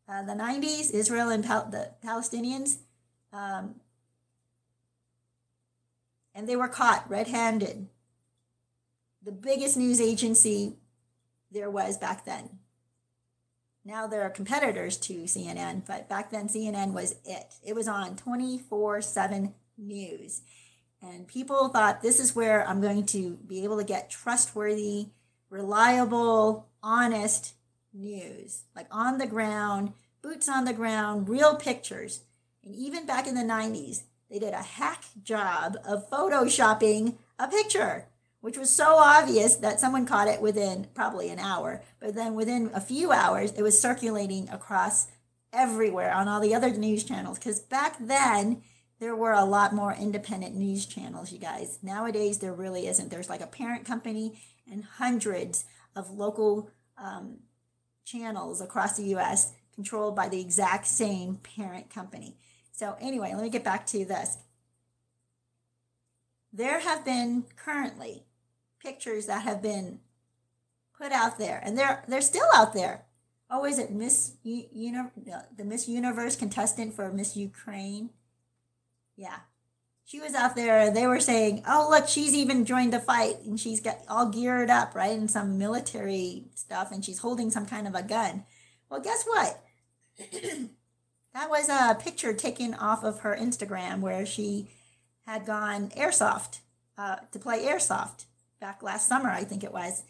[0.08, 2.77] uh, the 90s, Israel and Pal- the Palestinians?
[3.34, 3.75] Um,
[6.34, 7.88] and they were caught red handed.
[9.24, 10.78] The biggest news agency
[11.52, 12.60] there was back then.
[13.84, 17.56] Now there are competitors to CNN, but back then CNN was it.
[17.63, 20.41] It was on 24 7 news.
[21.02, 25.08] And people thought this is where I'm going to be able to get trustworthy,
[25.50, 27.56] reliable, honest
[27.91, 32.22] news, like on the ground, boots on the ground, real pictures.
[32.63, 38.06] And even back in the 90s, they did a hack job of photoshopping a picture,
[38.39, 41.82] which was so obvious that someone caught it within probably an hour.
[42.00, 45.08] But then within a few hours, it was circulating across
[45.52, 47.39] everywhere on all the other news channels.
[47.39, 48.62] Because back then,
[49.00, 51.80] there were a lot more independent news channels, you guys.
[51.84, 53.10] Nowadays, there really isn't.
[53.10, 54.39] There's like a parent company
[54.72, 57.39] and hundreds of local um,
[58.06, 62.38] channels across the US controlled by the exact same parent company.
[62.82, 64.40] So, anyway, let me get back to this.
[66.52, 68.23] There have been currently
[68.79, 70.00] pictures that have been
[70.98, 73.06] put out there, and they're they're still out there.
[73.52, 75.12] Oh, is it Miss U- Uni-
[75.56, 78.10] the Miss Universe contestant for Miss Ukraine?
[79.15, 79.42] Yeah,
[80.04, 80.90] she was out there.
[80.90, 84.71] They were saying, "Oh, look, she's even joined the fight, and she's got all geared
[84.71, 88.44] up, right, in some military stuff, and she's holding some kind of a gun."
[88.90, 89.63] Well, guess what?
[91.34, 94.67] That was a picture taken off of her Instagram where she
[95.25, 96.60] had gone airsoft
[96.98, 98.25] uh, to play airsoft
[98.60, 100.04] back last summer, I think it was.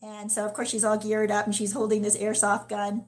[0.00, 3.04] And so, of course, she's all geared up and she's holding this airsoft gun.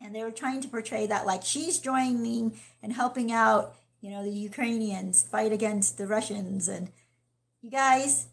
[0.00, 4.22] And they were trying to portray that like she's joining and helping out you know,
[4.22, 6.68] the Ukrainians fight against the Russians.
[6.68, 6.90] And
[7.60, 8.28] you guys,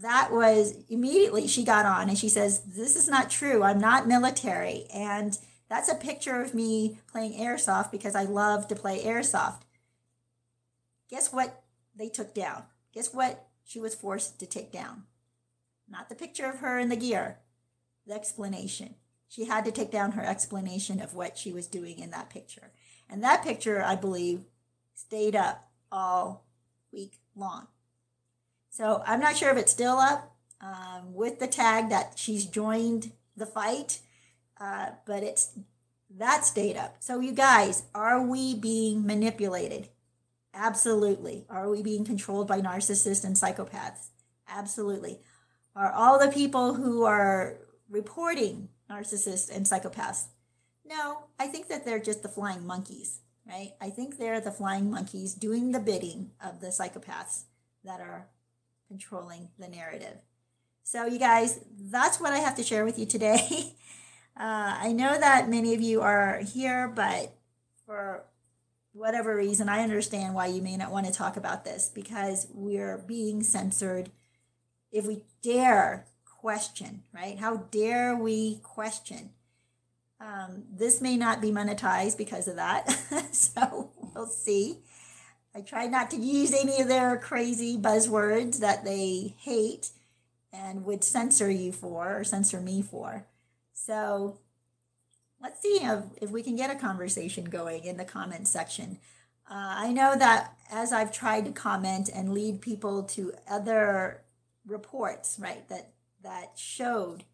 [0.00, 3.62] that was immediately she got on and she says, This is not true.
[3.62, 4.86] I'm not military.
[4.92, 5.38] And
[5.74, 9.62] that's a picture of me playing airsoft because I love to play airsoft.
[11.10, 11.64] Guess what
[11.96, 12.62] they took down?
[12.94, 15.02] Guess what she was forced to take down?
[15.90, 17.38] Not the picture of her in the gear,
[18.06, 18.94] the explanation.
[19.28, 22.70] She had to take down her explanation of what she was doing in that picture.
[23.10, 24.44] And that picture, I believe,
[24.94, 26.46] stayed up all
[26.92, 27.66] week long.
[28.70, 33.10] So I'm not sure if it's still up um, with the tag that she's joined
[33.36, 33.98] the fight,
[34.64, 35.58] uh, but it's
[36.16, 36.96] that's up.
[37.00, 39.88] So you guys, are we being manipulated?
[40.54, 41.44] Absolutely.
[41.50, 44.10] Are we being controlled by narcissists and psychopaths?
[44.48, 45.18] Absolutely.
[45.74, 47.58] Are all the people who are
[47.90, 50.26] reporting narcissists and psychopaths?
[50.86, 53.72] No, I think that they're just the flying monkeys, right?
[53.80, 57.44] I think they're the flying monkeys doing the bidding of the psychopaths
[57.84, 58.28] that are
[58.88, 60.18] controlling the narrative.
[60.84, 63.74] So, you guys, that's what I have to share with you today.
[64.36, 67.34] Uh, I know that many of you are here, but
[67.86, 68.24] for
[68.92, 72.98] whatever reason, I understand why you may not want to talk about this because we're
[72.98, 74.10] being censored.
[74.90, 77.38] If we dare question, right?
[77.38, 79.30] How dare we question?
[80.20, 82.90] Um, this may not be monetized because of that.
[83.32, 84.78] so we'll see.
[85.54, 89.90] I try not to use any of their crazy buzzwords that they hate
[90.52, 93.26] and would censor you for or censor me for.
[93.84, 94.38] So
[95.42, 98.98] let's see if, if we can get a conversation going in the comment section.
[99.50, 104.22] Uh, I know that as I've tried to comment and lead people to other
[104.66, 105.90] reports, right, that
[106.22, 107.24] that showed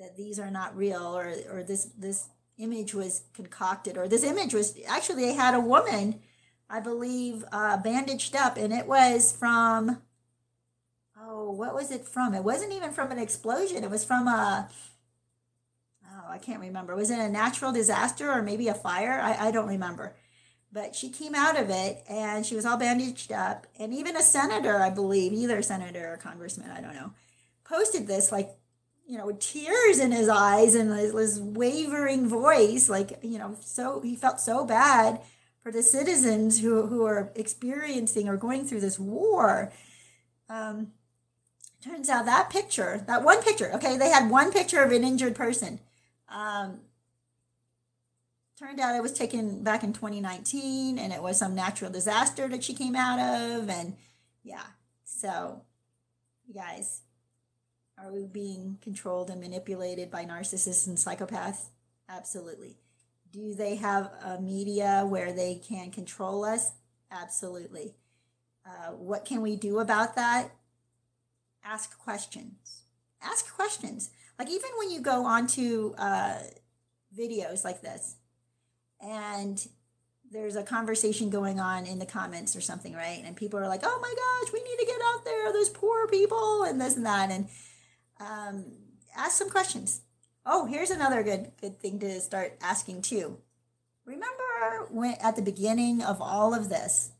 [0.00, 4.54] that these are not real or or this this image was concocted or this image
[4.54, 6.20] was actually they had a woman,
[6.70, 9.98] I believe, uh, bandaged up, and it was from
[11.20, 12.32] oh, what was it from?
[12.32, 13.84] It wasn't even from an explosion.
[13.84, 14.70] It was from a
[16.34, 16.96] I can't remember.
[16.96, 19.20] Was it a natural disaster or maybe a fire?
[19.22, 20.16] I, I don't remember.
[20.72, 23.68] But she came out of it and she was all bandaged up.
[23.78, 27.12] And even a senator, I believe, either senator or congressman, I don't know,
[27.62, 28.50] posted this like,
[29.06, 34.00] you know, with tears in his eyes and his wavering voice, like, you know, so
[34.00, 35.20] he felt so bad
[35.60, 39.72] for the citizens who, who are experiencing or going through this war.
[40.48, 40.88] Um,
[41.80, 45.36] turns out that picture, that one picture, okay, they had one picture of an injured
[45.36, 45.78] person.
[46.34, 46.80] Um,
[48.58, 52.64] turned out it was taken back in 2019 and it was some natural disaster that
[52.64, 53.70] she came out of.
[53.70, 53.96] And
[54.42, 54.64] yeah,
[55.04, 55.62] so
[56.46, 57.02] you guys,
[58.02, 61.68] are we being controlled and manipulated by narcissists and psychopaths?
[62.08, 62.76] Absolutely.
[63.32, 66.72] Do they have a media where they can control us?
[67.10, 67.94] Absolutely.
[68.66, 70.50] Uh, what can we do about that?
[71.64, 72.82] Ask questions.
[73.22, 74.10] Ask questions.
[74.38, 76.38] Like even when you go onto uh,
[77.16, 78.16] videos like this,
[79.00, 79.64] and
[80.30, 83.22] there's a conversation going on in the comments or something, right?
[83.24, 85.52] And people are like, "Oh my gosh, we need to get out there.
[85.52, 87.48] Those poor people, and this and that." And
[88.20, 88.64] um,
[89.16, 90.02] ask some questions.
[90.46, 93.38] Oh, here's another good good thing to start asking too.
[94.04, 97.12] Remember when at the beginning of all of this?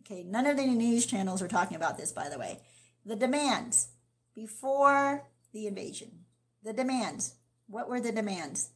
[0.00, 2.60] Okay, none of the news channels are talking about this, by the way.
[3.04, 3.88] The demands
[4.34, 6.17] before the invasion.
[6.62, 7.34] The demands.
[7.66, 8.70] What were the demands?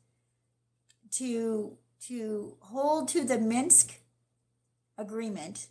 [1.13, 1.77] To
[2.09, 3.95] to hold to the Minsk
[4.99, 5.69] agreement.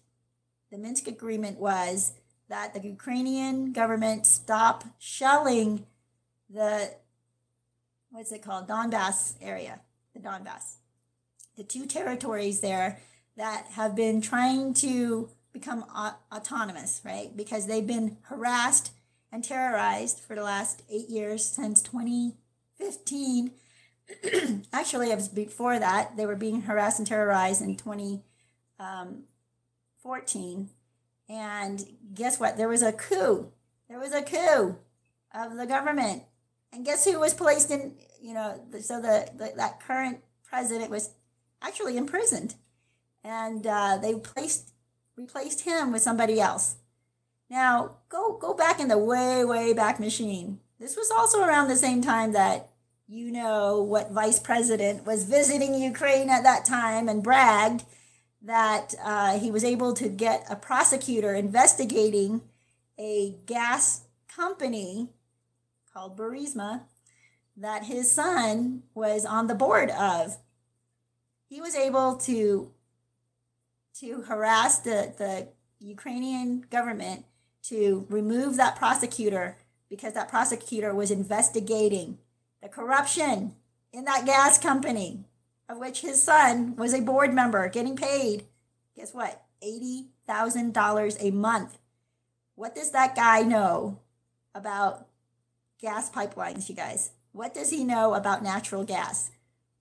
[0.72, 2.14] The Minsk agreement was
[2.48, 5.86] that the Ukrainian government stop shelling
[6.50, 6.92] the
[8.12, 9.80] what's it called Donbass area,
[10.14, 10.76] the Donbass,
[11.58, 13.00] the two territories there
[13.38, 15.86] that have been trying to become
[16.32, 17.36] autonomous, right?
[17.36, 18.92] Because they've been harassed
[19.32, 23.52] and terrorized for the last eight years since 2015.
[24.74, 26.18] Actually, it was before that.
[26.18, 30.70] They were being harassed and terrorized in 2014.
[31.30, 32.58] And guess what?
[32.58, 33.54] There was a coup.
[33.88, 34.76] There was a coup
[35.34, 36.24] of the government.
[36.74, 41.12] And guess who was placed in, you know, so the, the that current president was
[41.62, 42.56] actually imprisoned.
[43.24, 44.72] And uh, they placed
[45.18, 46.78] replaced him with somebody else.
[47.52, 50.62] Now, go go back in the way way back machine.
[50.80, 52.70] This was also around the same time that
[53.10, 57.84] you know what vice president was visiting Ukraine at that time and bragged
[58.42, 62.40] that uh, he was able to get a prosecutor investigating
[62.98, 65.10] a gas company
[65.94, 66.84] called Burisma
[67.58, 70.38] that his son was on the board of.
[71.50, 72.72] He was able to
[74.00, 75.50] to harass the, the
[75.86, 77.26] Ukrainian government
[77.64, 79.58] to remove that prosecutor
[79.90, 82.18] because that prosecutor was investigating
[82.62, 83.56] the corruption
[83.92, 85.26] in that gas company,
[85.68, 88.46] of which his son was a board member getting paid,
[88.96, 89.44] guess what?
[89.64, 91.78] $80,000 a month.
[92.56, 94.00] What does that guy know
[94.54, 95.08] about
[95.80, 97.12] gas pipelines, you guys?
[97.32, 99.32] What does he know about natural gas?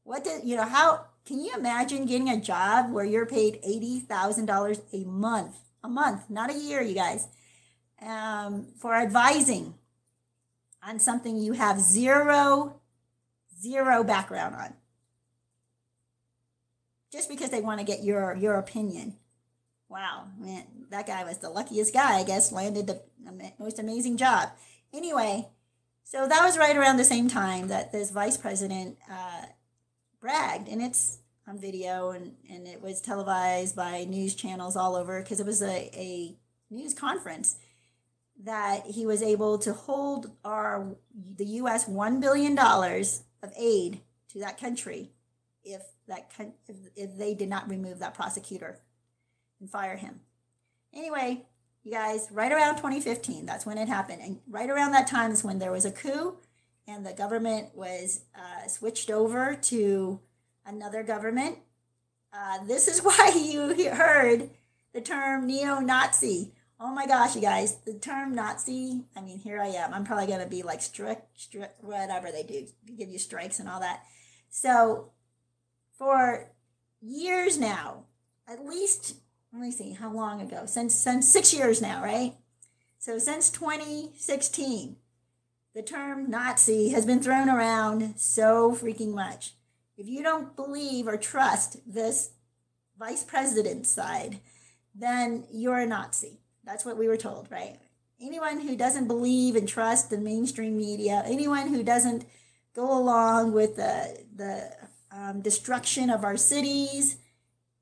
[0.04, 4.80] What did, you know, how can you imagine getting a job where you're paid $80,000
[4.92, 5.56] a month?
[5.82, 7.28] A month, not a year, you guys,
[8.06, 9.74] um, for advising
[10.86, 12.80] on something you have zero,
[13.60, 14.74] zero background on.
[17.12, 19.14] Just because they want to get your, your opinion.
[19.88, 23.02] Wow, man, that guy was the luckiest guy, I guess, landed the
[23.58, 24.50] most amazing job.
[24.94, 25.48] Anyway,
[26.04, 29.46] so that was right around the same time that this vice president uh,
[30.20, 31.18] bragged, and it's
[31.50, 35.62] on video and, and it was televised by news channels all over because it was
[35.62, 36.36] a, a
[36.70, 37.56] news conference
[38.44, 40.96] that he was able to hold our
[41.36, 45.10] the US one billion dollars of aid to that country
[45.64, 46.30] if that
[46.68, 48.80] if, if they did not remove that prosecutor
[49.60, 50.20] and fire him.
[50.92, 51.46] Anyway,
[51.84, 55.44] you guys, right around 2015, that's when it happened, and right around that time is
[55.44, 56.36] when there was a coup,
[56.86, 60.20] and the government was uh, switched over to
[60.66, 61.58] another government.
[62.32, 64.50] Uh, this is why you heard
[64.92, 66.52] the term neo-Nazi.
[66.82, 69.04] Oh my gosh, you guys, the term Nazi.
[69.14, 69.92] I mean, here I am.
[69.92, 72.66] I'm probably gonna be like strict, strict, whatever they do,
[72.96, 74.02] give you strikes and all that.
[74.48, 75.10] So,
[75.98, 76.52] for
[77.02, 78.04] years now,
[78.48, 79.16] at least
[79.52, 82.34] let me see how long ago since since six years now, right?
[82.98, 84.96] So since 2016,
[85.74, 89.52] the term Nazi has been thrown around so freaking much.
[89.96, 92.30] If you don't believe or trust this
[92.98, 94.40] vice president side,
[94.94, 96.40] then you're a Nazi.
[96.64, 97.78] That's what we were told, right?
[98.20, 102.26] Anyone who doesn't believe and trust the mainstream media, anyone who doesn't
[102.74, 104.70] go along with the, the
[105.10, 107.16] um, destruction of our cities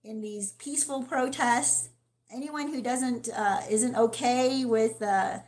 [0.04, 1.90] in these peaceful protests,
[2.30, 5.38] anyone who doesn't uh, isn't okay with uh,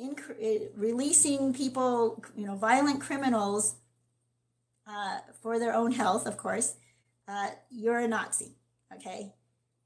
[0.00, 3.76] inc- releasing people, you know, violent criminals
[4.86, 6.74] uh, for their own health, of course,
[7.28, 8.56] uh, you're a Nazi.
[8.92, 9.32] Okay.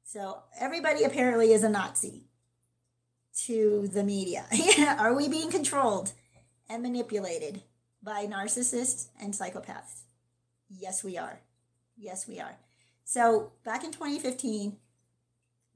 [0.04, 2.24] So everybody apparently is a Nazi
[3.44, 4.46] to the media.
[4.98, 6.12] Are we being controlled
[6.68, 7.62] and manipulated
[8.02, 10.02] by narcissists and psychopaths?
[10.68, 11.40] Yes, we are.
[11.96, 12.56] Yes, we are.
[13.04, 14.76] So back in 2015,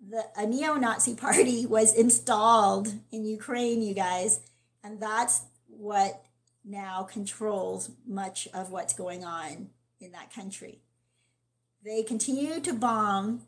[0.08, 4.40] the, a neo Nazi party was installed in Ukraine, you guys,
[4.82, 6.24] and that's what
[6.64, 10.80] now controls much of what's going on in that country.
[11.84, 13.42] They continue to bomb,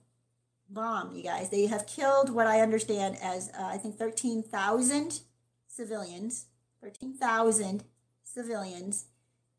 [0.73, 1.51] bomb, you guys.
[1.51, 5.20] They have killed what I understand as, uh, I think, 13,000
[5.68, 6.47] civilians,
[6.83, 7.85] 13,000
[8.25, 9.07] civilians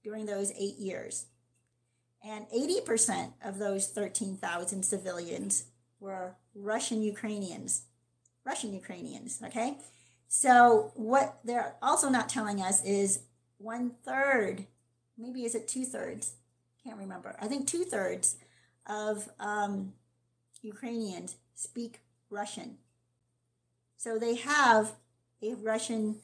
[0.03, 1.27] during those eight years.
[2.23, 5.65] And 80% of those 13,000 civilians
[5.99, 7.83] were Russian Ukrainians.
[8.45, 9.77] Russian Ukrainians, okay?
[10.27, 13.23] So, what they're also not telling us is
[13.57, 14.65] one third,
[15.17, 16.33] maybe is it two thirds?
[16.83, 17.35] Can't remember.
[17.39, 18.37] I think two thirds
[18.87, 19.93] of um,
[20.63, 21.99] Ukrainians speak
[22.29, 22.77] Russian.
[23.97, 24.93] So they have
[25.41, 26.17] a Russian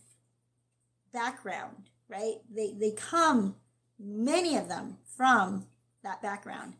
[1.14, 2.38] background, right?
[2.50, 3.56] They, they come,
[4.00, 5.68] many of them, from
[6.04, 6.74] that background.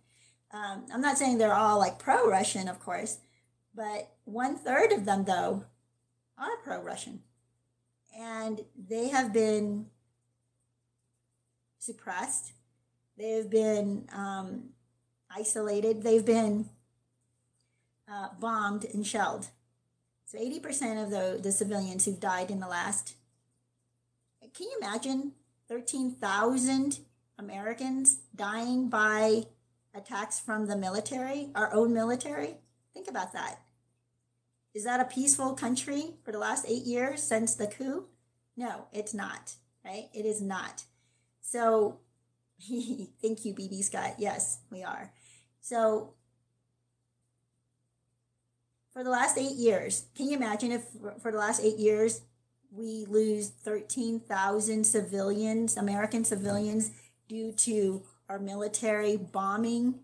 [0.52, 3.20] Um, I'm not saying they're all like pro Russian, of course,
[3.76, 5.66] but one third of them, though,
[6.38, 7.22] are pro Russian.
[8.18, 9.88] And they have been
[11.78, 12.54] suppressed.
[13.18, 14.70] They've been um,
[15.30, 16.04] isolated.
[16.04, 16.70] They've been
[18.12, 19.48] uh, bombed and shelled.
[20.26, 23.16] So 80% of the, the civilians who've died in the last,
[24.42, 25.34] can you imagine
[25.68, 27.00] 13,000
[27.38, 29.44] Americans dying by
[29.94, 32.58] attacks from the military, our own military?
[32.94, 33.60] Think about that.
[34.74, 38.06] Is that a peaceful country for the last eight years since the coup?
[38.56, 39.54] No, it's not,
[39.84, 40.10] right?
[40.14, 40.84] It is not.
[41.42, 42.00] So,
[42.62, 44.16] thank you, BB Scott.
[44.20, 45.12] Yes, we are.
[45.62, 46.14] So,
[49.00, 50.84] for the last eight years, can you imagine if
[51.22, 52.20] for the last eight years
[52.70, 56.92] we lose 13,000 civilians, American civilians,
[57.30, 60.02] due to our military bombing,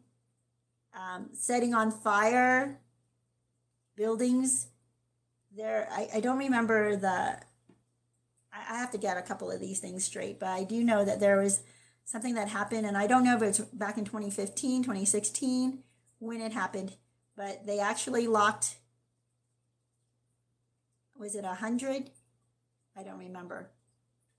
[0.93, 2.79] um, setting on fire
[3.97, 4.67] buildings?
[5.53, 7.37] There, I, I don't remember the
[8.53, 11.19] I have to get a couple of these things straight, but I do know that
[11.19, 11.63] there was
[12.05, 15.79] something that happened, and I don't know if it's back in 2015, 2016
[16.19, 16.93] when it happened,
[17.35, 18.77] but they actually locked,
[21.17, 22.09] was it a hundred?
[22.97, 23.71] I don't remember.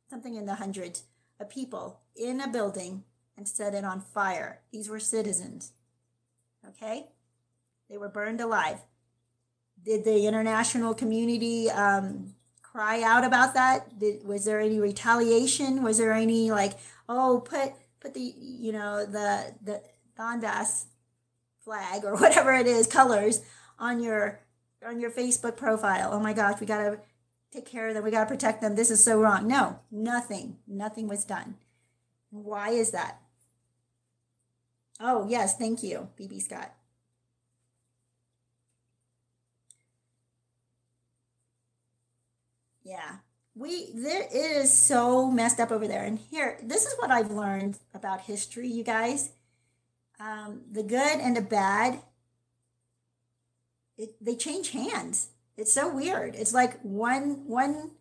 [0.09, 1.05] Something in the hundreds
[1.41, 3.05] of people in a building
[3.37, 4.61] and set it on fire.
[4.73, 5.73] These were citizens.
[6.67, 7.07] Okay?
[7.89, 8.81] They were burned alive.
[9.85, 13.99] Did the international community um, cry out about that?
[13.99, 15.83] Did, was there any retaliation?
[15.83, 16.73] Was there any like,
[17.09, 19.83] oh, put put the you know the the
[20.19, 20.87] Donbass
[21.61, 23.43] flag or whatever it is colors
[23.79, 24.41] on your
[24.85, 26.11] on your Facebook profile?
[26.13, 27.01] Oh my gosh, we gotta
[27.53, 28.05] take care of them.
[28.05, 28.75] We gotta protect them.
[28.75, 29.47] This is so wrong.
[29.47, 30.59] No, nothing.
[30.67, 31.57] Nothing was done.
[32.31, 33.21] Why is that?
[35.01, 36.73] Oh yes, thank you, BB Scott.
[42.87, 43.17] Yeah.
[43.55, 46.05] We there it is so messed up over there.
[46.05, 49.31] And here, this is what I've learned about history, you guys.
[50.21, 52.01] Um, the good and the bad,
[53.97, 55.29] it, they change hands.
[55.57, 56.35] It's so weird.
[56.35, 57.93] It's like one one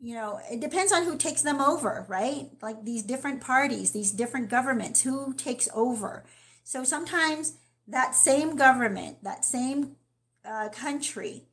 [0.00, 2.50] you know, it depends on who takes them over, right?
[2.60, 6.24] Like these different parties, these different governments, who takes over.
[6.62, 7.54] So sometimes
[7.88, 9.96] that same government, that same
[10.44, 11.44] uh, country,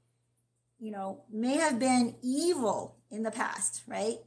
[0.79, 4.17] you know, may have been evil in the past, right?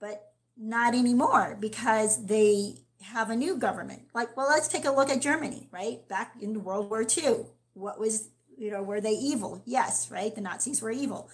[0.00, 4.02] But not anymore because they have a new government.
[4.14, 6.06] Like, well, let's take a look at Germany, right?
[6.08, 8.28] Back in World War II, what was,
[8.62, 9.62] you know, were they evil?
[9.66, 10.34] Yes, right?
[10.34, 11.28] The Nazis were evil.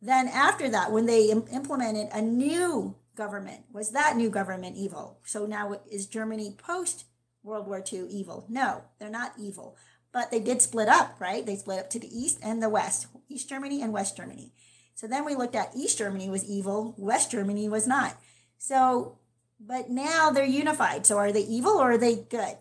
[0.00, 5.18] Then after that, when they Im- implemented a new government, was that new government evil?
[5.24, 7.04] So now is Germany post
[7.42, 8.46] World War II evil?
[8.48, 9.76] No, they're not evil
[10.16, 11.44] but they did split up, right?
[11.44, 14.50] They split up to the east and the west, East Germany and West Germany.
[14.94, 18.16] So then we looked at East Germany was evil, West Germany was not.
[18.56, 19.18] So,
[19.60, 21.04] but now they're unified.
[21.04, 22.56] So are they evil or are they good?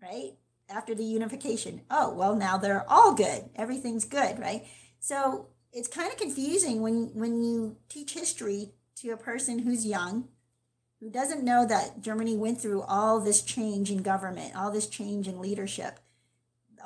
[0.00, 0.34] Right?
[0.68, 1.82] After the unification.
[1.90, 3.50] Oh, well, now they're all good.
[3.54, 4.66] Everything's good, right?
[4.98, 10.28] So it's kind of confusing when when you teach history to a person who's young
[11.00, 15.28] who doesn't know that Germany went through all this change in government, all this change
[15.28, 16.00] in leadership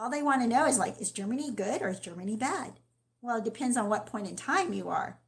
[0.01, 2.73] all they want to know is like, is Germany good or is Germany bad?
[3.21, 5.19] Well, it depends on what point in time you are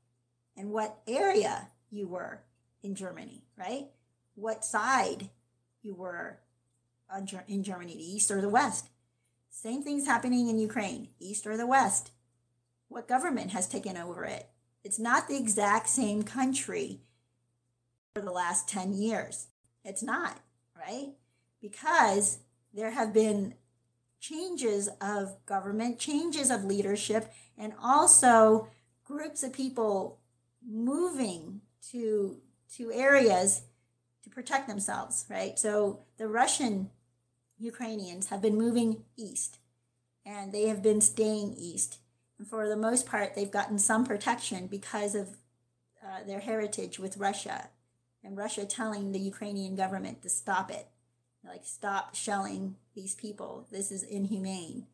[0.57, 2.41] and what area you were
[2.83, 3.89] in Germany, right?
[4.35, 5.29] What side
[5.83, 6.39] you were
[7.15, 8.89] Uh, in Germany, the east or the west.
[9.51, 12.11] Same thing's happening in Ukraine, east or the west.
[12.89, 14.49] What government has taken over it?
[14.83, 17.01] It's not the exact same country
[18.15, 19.49] for the last 10 years.
[19.85, 20.39] It's not,
[20.75, 21.11] right?
[21.61, 22.39] Because
[22.73, 23.55] there have been
[24.19, 28.69] changes of government, changes of leadership, and also
[29.05, 30.19] groups of people
[30.67, 31.61] moving
[31.91, 32.39] to
[32.77, 33.63] to areas
[34.23, 35.59] to protect themselves, right?
[35.59, 36.89] So the Russian
[37.63, 39.59] Ukrainians have been moving east
[40.25, 41.99] and they have been staying east.
[42.39, 45.37] And for the most part, they've gotten some protection because of
[46.05, 47.69] uh, their heritage with Russia
[48.25, 50.89] and Russia telling the Ukrainian government to stop it
[51.45, 53.67] like stop shelling these people.
[53.71, 54.87] This is inhumane.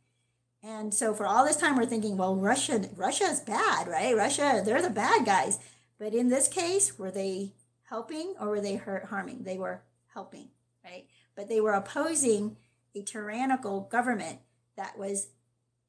[0.62, 4.16] And so for all this time we're thinking well russia russia is bad right?
[4.16, 5.58] Russia they're the bad guys.
[5.98, 7.52] But in this case were they
[7.84, 9.44] helping or were they hurt harming?
[9.44, 9.82] They were
[10.14, 10.48] helping
[10.84, 11.06] right
[11.38, 12.56] but they were opposing
[12.96, 14.40] a tyrannical government
[14.76, 15.28] that was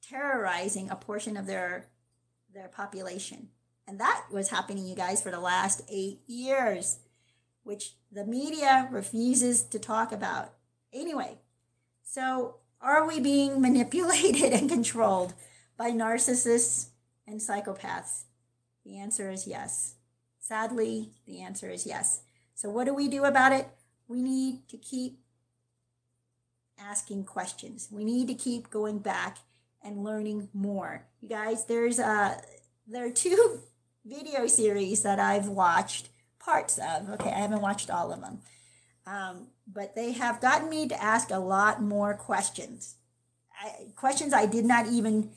[0.07, 1.87] terrorizing a portion of their
[2.53, 3.49] their population
[3.87, 6.99] and that was happening you guys for the last eight years
[7.63, 10.53] which the media refuses to talk about.
[10.93, 11.37] Anyway,
[12.03, 15.33] so are we being manipulated and controlled
[15.77, 16.89] by narcissists
[17.27, 18.25] and psychopaths?
[18.85, 19.95] The answer is yes.
[20.39, 22.21] Sadly, the answer is yes.
[22.55, 23.67] So, what do we do about it?
[24.07, 25.19] We need to keep
[26.79, 27.89] asking questions.
[27.91, 29.39] We need to keep going back
[29.83, 31.05] and learning more.
[31.21, 32.41] You guys, there's a
[32.87, 33.59] there are two
[34.05, 36.09] video series that I've watched
[36.39, 37.09] parts of.
[37.11, 38.39] Okay, I haven't watched all of them.
[39.05, 42.95] Um, but they have gotten me to ask a lot more questions.
[43.61, 45.31] I, questions I did not even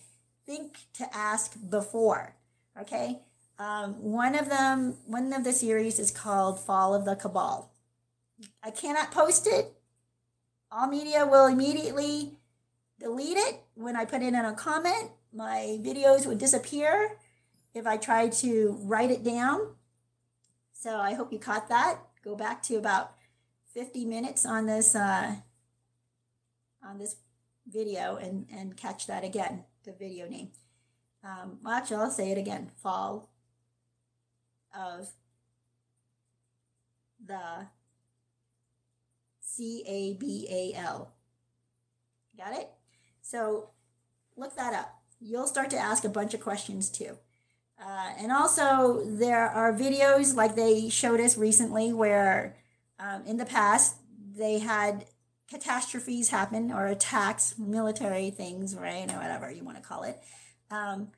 [0.47, 2.37] think to ask before.
[2.81, 3.21] Okay.
[3.59, 7.71] Um, one of them, one of the series is called Fall of the Cabal.
[8.63, 9.73] I cannot post it.
[10.75, 12.33] All media will immediately
[12.99, 15.11] delete it when I put it in a comment.
[15.31, 17.19] My videos would disappear
[17.75, 19.75] if I tried to write it down.
[20.73, 21.99] So I hope you caught that.
[22.25, 23.13] Go back to about
[23.75, 25.37] 50 minutes on this uh,
[26.83, 27.17] on this
[27.71, 30.53] video and, and catch that again, the video name.
[31.23, 32.71] Um, actually, I'll say it again.
[32.83, 33.29] Fall
[34.75, 35.11] of
[37.25, 37.67] the
[39.55, 41.13] C A B A L.
[42.37, 42.71] Got it?
[43.21, 43.71] So
[44.37, 45.03] look that up.
[45.21, 47.19] You'll start to ask a bunch of questions too.
[47.79, 52.57] Uh, and also, there are videos like they showed us recently where
[52.99, 53.97] um, in the past
[54.37, 55.05] they had
[55.49, 59.13] catastrophes happen or attacks, military things, right?
[59.13, 60.23] Or whatever you want to call it.
[60.71, 61.09] Um,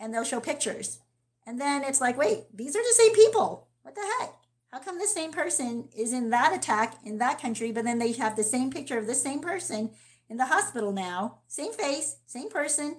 [0.00, 0.98] and they'll show pictures.
[1.46, 3.68] And then it's like, wait, these are the same people.
[3.82, 4.34] What the heck?
[4.74, 8.10] How come the same person is in that attack in that country, but then they
[8.14, 9.92] have the same picture of the same person
[10.28, 11.38] in the hospital now?
[11.46, 12.96] Same face, same person,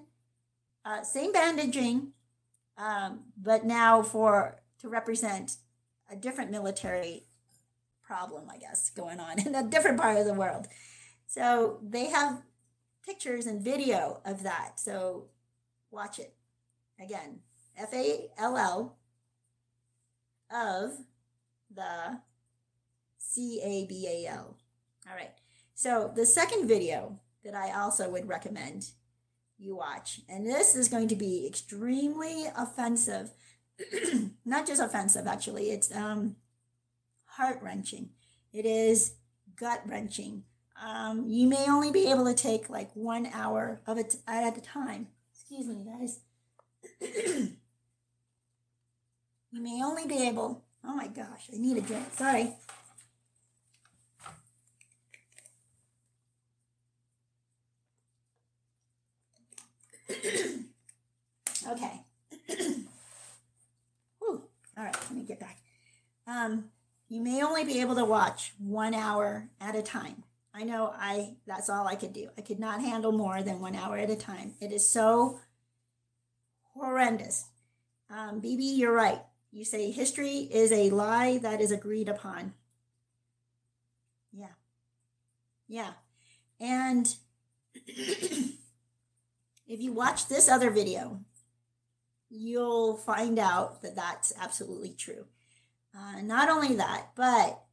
[0.85, 2.13] uh, same bandaging,
[2.77, 5.57] um, but now for to represent
[6.09, 7.25] a different military
[8.01, 10.67] problem, I guess, going on in a different part of the world.
[11.27, 12.41] So they have
[13.05, 14.79] pictures and video of that.
[14.79, 15.25] So
[15.91, 16.35] watch it.
[17.03, 17.39] Again,
[17.77, 18.95] F A L L
[20.49, 20.99] of
[21.75, 22.19] the
[23.17, 24.57] C A B A L.
[25.09, 25.31] All right.
[25.73, 28.91] So the second video that I also would recommend
[29.57, 33.31] you watch, and this is going to be extremely offensive.
[34.45, 36.37] Not just offensive, actually, it's um,
[37.25, 38.09] heart wrenching.
[38.53, 39.15] It is
[39.55, 40.43] gut wrenching.
[40.81, 44.61] Um, you may only be able to take like one hour of it at a
[44.61, 45.07] time.
[45.31, 46.19] Excuse me, guys.
[49.51, 50.64] you may only be able.
[50.87, 52.05] Oh my gosh, I need a drink.
[52.13, 52.53] Sorry.
[61.67, 62.01] okay.
[64.19, 64.43] Whew.
[64.77, 65.57] All right, let me get back.
[66.27, 66.65] Um,
[67.09, 70.23] you may only be able to watch one hour at a time.
[70.53, 72.29] I know I that's all I could do.
[72.37, 74.53] I could not handle more than one hour at a time.
[74.61, 75.39] It is so
[76.73, 77.45] horrendous.
[78.09, 79.21] Um, BB, you're right.
[79.55, 82.55] You say history is a lie that is agreed upon.
[84.33, 84.51] Yeah.
[85.69, 85.91] Yeah.
[86.59, 87.15] And
[87.87, 88.51] if
[89.65, 91.21] you watch this other video,
[92.29, 95.23] you'll find out that that's absolutely true.
[95.97, 97.63] Uh, not only that, but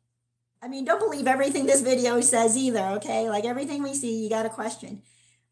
[0.62, 3.28] I mean, don't believe everything this video says either, okay?
[3.28, 5.02] Like everything we see, you got to question.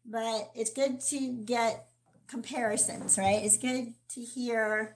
[0.05, 1.89] But it's good to get
[2.27, 3.43] comparisons, right?
[3.43, 4.95] It's good to hear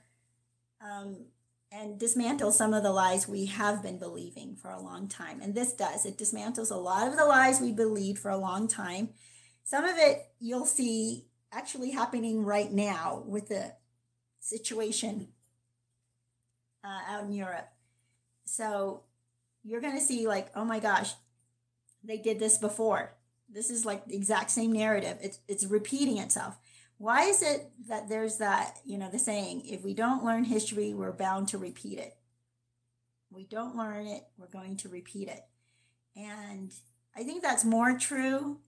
[0.82, 1.26] um,
[1.72, 5.42] and dismantle some of the lies we have been believing for a long time.
[5.42, 8.68] And this does, it dismantles a lot of the lies we believed for a long
[8.68, 9.10] time.
[9.64, 13.74] Some of it you'll see actually happening right now with the
[14.40, 15.30] situation
[16.84, 17.68] uh, out in Europe.
[18.46, 19.04] So
[19.64, 21.14] you're going to see, like, oh my gosh,
[22.04, 23.16] they did this before.
[23.50, 25.18] This is like the exact same narrative.
[25.22, 26.58] It's, it's repeating itself.
[26.98, 30.94] Why is it that there's that, you know, the saying, if we don't learn history,
[30.94, 32.16] we're bound to repeat it?
[33.30, 35.42] We don't learn it, we're going to repeat it.
[36.16, 36.74] And
[37.16, 38.60] I think that's more true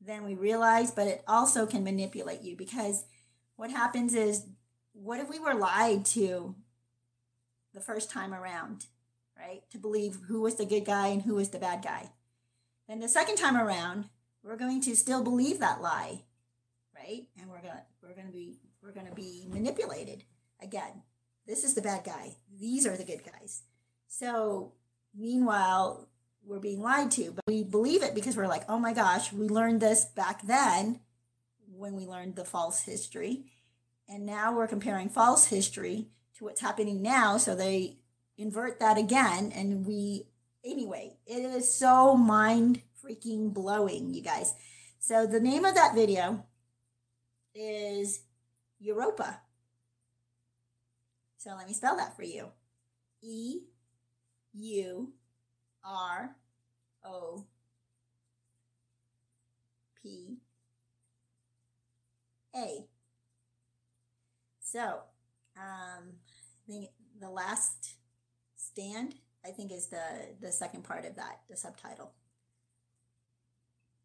[0.00, 3.04] than we realize, but it also can manipulate you because
[3.56, 4.46] what happens is,
[4.92, 6.54] what if we were lied to
[7.74, 8.86] the first time around,
[9.38, 9.62] right?
[9.70, 12.10] To believe who was the good guy and who was the bad guy.
[12.88, 14.08] Then the second time around,
[14.42, 16.22] we're going to still believe that lie,
[17.02, 17.26] right?
[17.40, 20.24] And we're gonna we're gonna be we're gonna be manipulated
[20.60, 21.02] again.
[21.46, 22.36] This is the bad guy.
[22.58, 23.62] These are the good guys.
[24.08, 24.72] So
[25.16, 26.08] meanwhile,
[26.44, 29.48] we're being lied to, but we believe it because we're like, oh my gosh, we
[29.48, 31.00] learned this back then
[31.66, 33.44] when we learned the false history.
[34.08, 37.38] And now we're comparing false history to what's happening now.
[37.38, 37.98] So they
[38.36, 39.52] invert that again.
[39.54, 40.26] And we,
[40.64, 44.54] anyway, it is so mind freaking blowing, you guys.
[44.98, 46.44] So the name of that video
[47.54, 48.20] is
[48.80, 49.40] Europa.
[51.36, 52.48] So let me spell that for you
[53.22, 53.60] E
[54.54, 55.12] U
[55.84, 56.36] R
[57.04, 57.46] O
[60.02, 60.38] P
[62.54, 62.86] A.
[64.60, 64.80] So,
[65.56, 66.14] um,
[66.66, 66.90] I think
[67.20, 67.94] the last
[68.56, 72.12] stand, I think, is the the second part of that, the subtitle.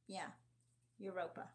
[0.07, 0.31] Yeah,
[0.99, 1.49] Europa,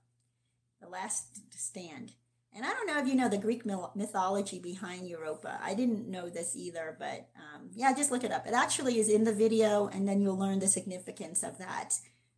[0.82, 2.12] the last stand.
[2.54, 5.58] And I don't know if you know the Greek mythology behind Europa.
[5.62, 8.46] I didn't know this either, but um, yeah, just look it up.
[8.46, 11.94] It actually is in the video, and then you'll learn the significance of that,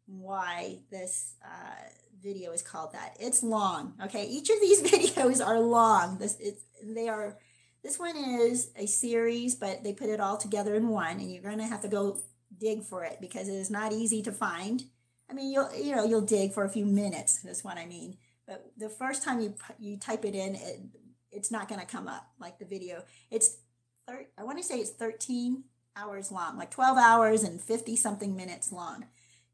[0.06, 1.88] why this uh,
[2.22, 3.16] video is called that.
[3.18, 4.24] It's long, okay?
[4.26, 6.18] Each of these videos are long.
[6.18, 7.36] This it's they are
[7.82, 11.42] this one is a series, but they put it all together in one, and you're
[11.42, 12.20] going to have to go
[12.56, 14.84] dig for it because it is not easy to find.
[15.28, 17.40] I mean, you'll you know you'll dig for a few minutes.
[17.42, 18.16] That's what I mean.
[18.46, 20.80] But the first time you you type it in, it,
[21.32, 23.04] it's not going to come up like the video.
[23.30, 23.58] It's
[24.06, 25.64] thir- I want to say it's 13
[25.96, 29.06] hours long, like 12 hours and 50 something minutes long.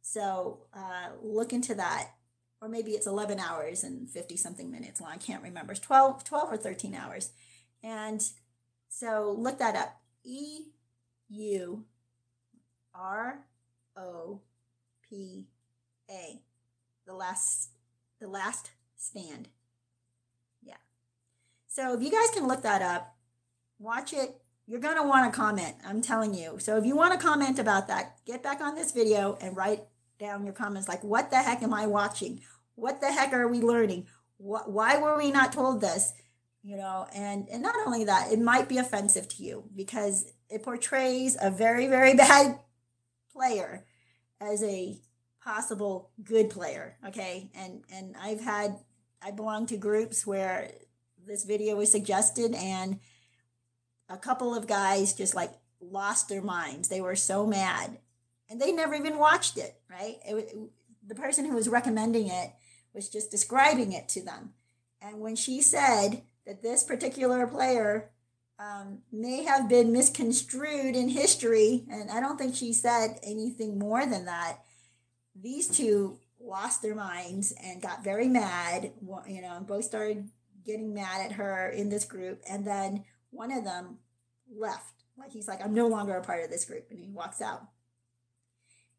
[0.02, 2.10] So uh, look into that.
[2.62, 5.12] or maybe it's 11 hours and 50 something minutes long.
[5.12, 5.72] I can't remember.
[5.72, 7.30] It's 12, 12 or 13 hours.
[7.82, 8.22] And
[8.88, 10.00] so look that up.
[10.24, 10.66] E
[11.30, 11.84] U
[12.94, 13.44] R
[13.96, 14.40] O
[15.08, 15.46] P
[16.10, 16.42] A.
[17.06, 17.70] The last
[18.20, 18.70] the last
[19.00, 19.48] stand.
[20.62, 20.74] Yeah.
[21.66, 23.16] So if you guys can look that up,
[23.78, 24.40] watch it.
[24.66, 25.74] You're going to want to comment.
[25.84, 26.58] I'm telling you.
[26.58, 29.82] So if you want to comment about that, get back on this video and write
[30.18, 32.40] down your comments like what the heck am I watching?
[32.74, 34.06] What the heck are we learning?
[34.36, 36.12] Why were we not told this?
[36.62, 40.62] You know, and and not only that, it might be offensive to you because it
[40.62, 42.58] portrays a very very bad
[43.32, 43.86] player
[44.40, 44.98] as a
[45.42, 48.78] possible good player okay and and i've had
[49.22, 50.70] i belong to groups where
[51.26, 52.98] this video was suggested and
[54.08, 57.98] a couple of guys just like lost their minds they were so mad
[58.48, 60.56] and they never even watched it right it, it,
[61.06, 62.50] the person who was recommending it
[62.94, 64.50] was just describing it to them
[65.00, 68.10] and when she said that this particular player
[68.60, 74.04] um, may have been misconstrued in history, and I don't think she said anything more
[74.04, 74.58] than that.
[75.34, 78.92] These two lost their minds and got very mad.
[79.26, 80.30] You know, both started
[80.64, 83.98] getting mad at her in this group, and then one of them
[84.52, 85.04] left.
[85.16, 87.62] Like he's like, "I'm no longer a part of this group," and he walks out.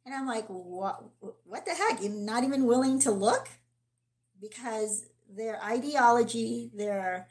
[0.05, 1.03] And I'm like, "What?
[1.43, 2.01] What the heck?
[2.01, 3.49] You're not even willing to look?"
[4.39, 7.27] Because their ideology, their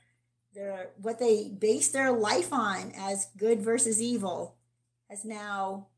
[0.55, 4.57] their what they base their life on as good versus evil
[5.09, 5.89] has now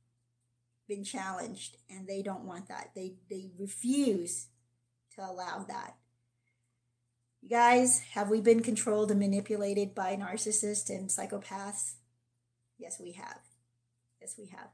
[0.88, 2.90] been challenged and they don't want that.
[2.94, 4.48] They they refuse
[5.14, 5.96] to allow that.
[7.40, 11.94] You guys have we been controlled and manipulated by narcissists and psychopaths?
[12.78, 13.40] Yes we have.
[14.20, 14.68] Yes we have.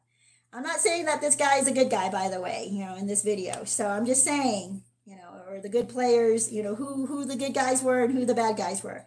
[0.52, 2.96] I'm not saying that this guy is a good guy by the way you know
[2.96, 3.64] in this video.
[3.64, 7.36] So i'm just saying you know or the good players you know who who the
[7.36, 9.06] good guys were and who the bad guys were.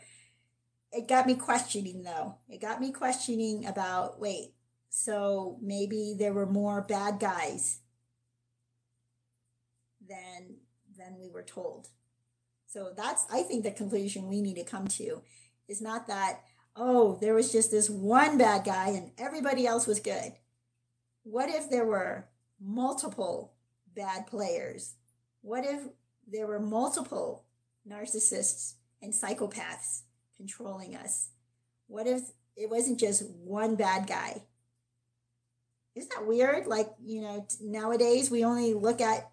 [0.91, 2.35] It got me questioning though.
[2.49, 4.53] It got me questioning about wait,
[4.91, 7.79] so maybe there were more bad guys
[10.07, 10.57] than
[10.95, 11.87] than we were told.
[12.67, 15.23] So that's I think the conclusion we need to come to
[15.67, 16.41] is not that
[16.75, 20.33] oh, there was just this one bad guy and everybody else was good.
[21.23, 22.29] What if there were
[22.59, 23.53] multiple
[23.95, 24.95] bad players?
[25.41, 25.81] What if
[26.27, 27.45] there were multiple
[27.87, 30.03] narcissists and psychopaths?
[30.41, 31.29] controlling us?
[31.87, 32.21] What if
[32.55, 34.41] it wasn't just one bad guy?
[35.95, 36.67] Isn't that weird?
[36.67, 39.29] Like, you know, nowadays we only look at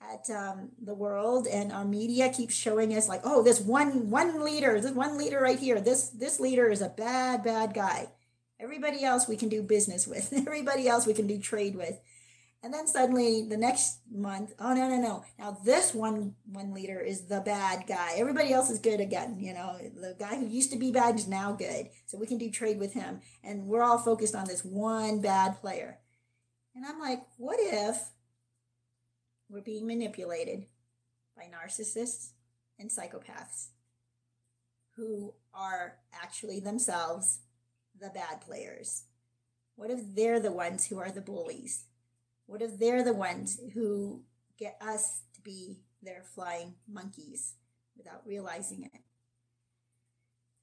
[0.00, 4.44] at um, the world and our media keeps showing us like, oh, this one one
[4.44, 8.08] leader, this one leader right here, this this leader is a bad, bad guy.
[8.58, 10.32] Everybody else we can do business with.
[10.46, 12.00] Everybody else we can do trade with.
[12.66, 15.24] And then suddenly the next month, oh no, no, no.
[15.38, 18.14] Now this one one leader is the bad guy.
[18.16, 19.36] Everybody else is good again.
[19.38, 21.90] You know, the guy who used to be bad is now good.
[22.06, 23.20] So we can do trade with him.
[23.44, 26.00] And we're all focused on this one bad player.
[26.74, 28.10] And I'm like, what if
[29.48, 30.66] we're being manipulated
[31.36, 32.30] by narcissists
[32.80, 33.68] and psychopaths
[34.96, 37.42] who are actually themselves
[37.96, 39.04] the bad players?
[39.76, 41.84] What if they're the ones who are the bullies?
[42.46, 44.22] What if they're the ones who
[44.58, 47.54] get us to be their flying monkeys
[47.96, 49.00] without realizing it?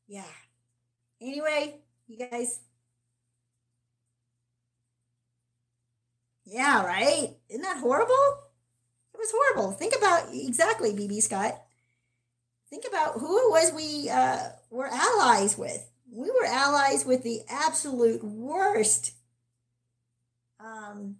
[0.07, 0.23] Yeah.
[1.21, 2.59] Anyway, you guys.
[6.45, 7.36] Yeah, right?
[7.49, 8.13] Isn't that horrible?
[9.13, 9.71] It was horrible.
[9.71, 11.61] Think about exactly, BB Scott.
[12.69, 15.89] Think about who it was we uh, were allies with.
[16.11, 19.13] We were allies with the absolute worst
[20.59, 21.17] um,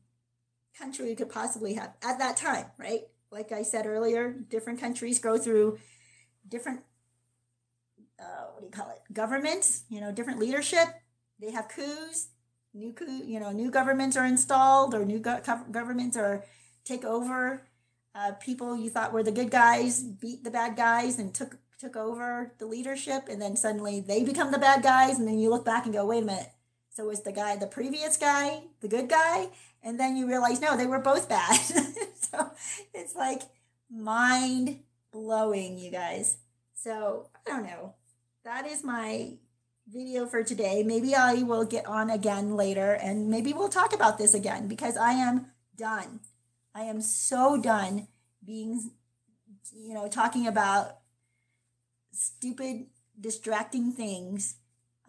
[0.78, 3.02] country could possibly have at that time, right?
[3.32, 5.80] Like I said earlier, different countries go through
[6.48, 6.82] different,
[8.20, 10.88] uh, what do you call it, governments, you know, different leadership.
[11.40, 12.30] They have coups,
[12.74, 16.44] new coup, you know, new governments are installed or new go- governments are
[16.86, 17.68] take over.
[18.16, 21.96] Uh, people you thought were the good guys beat the bad guys and took took
[21.98, 25.66] over the leadership, and then suddenly they become the bad guys, and then you look
[25.66, 26.52] back and go, wait a minute.
[26.92, 29.48] So was the guy the previous guy the good guy,
[29.84, 31.60] and then you realize no they were both bad.
[32.34, 32.50] So
[32.96, 33.44] it's like
[33.92, 34.80] mind
[35.12, 36.38] blowing you guys.
[36.74, 37.94] So i don't know.
[38.44, 39.34] That is my
[39.88, 40.84] video for today.
[40.84, 44.98] Maybe i will get on again later and maybe we'll talk about this again because
[44.98, 46.22] i am done.
[46.74, 48.08] I am so done
[48.44, 48.92] being
[49.76, 50.98] you know talking about
[52.12, 52.88] stupid
[53.20, 54.56] distracting things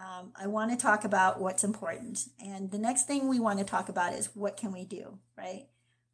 [0.05, 2.29] um, I want to talk about what's important.
[2.45, 5.67] And the next thing we want to talk about is what can we do, right?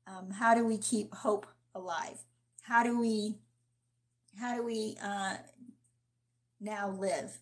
[0.06, 2.24] Um, how do we keep hope alive?
[2.70, 3.34] how do we
[4.38, 5.36] how do we uh,
[6.60, 7.38] now live?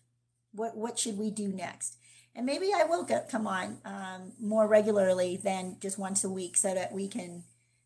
[0.53, 1.97] What what should we do next?
[2.35, 6.57] And maybe I will get, come on um, more regularly than just once a week,
[6.57, 7.43] so that we can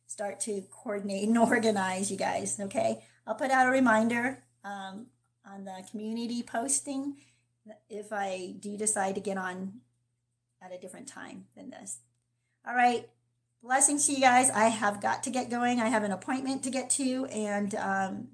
[0.07, 2.59] start to coordinate and organize you guys.
[2.59, 5.07] Okay, I'll put out a reminder um,
[5.45, 7.17] on the community posting
[7.89, 9.81] if I do decide to get on
[10.61, 11.99] at a different time than this.
[12.65, 13.09] All right.
[13.61, 14.49] Blessings to you guys.
[14.49, 15.79] I have got to get going.
[15.79, 18.27] I have an appointment to get to, and um,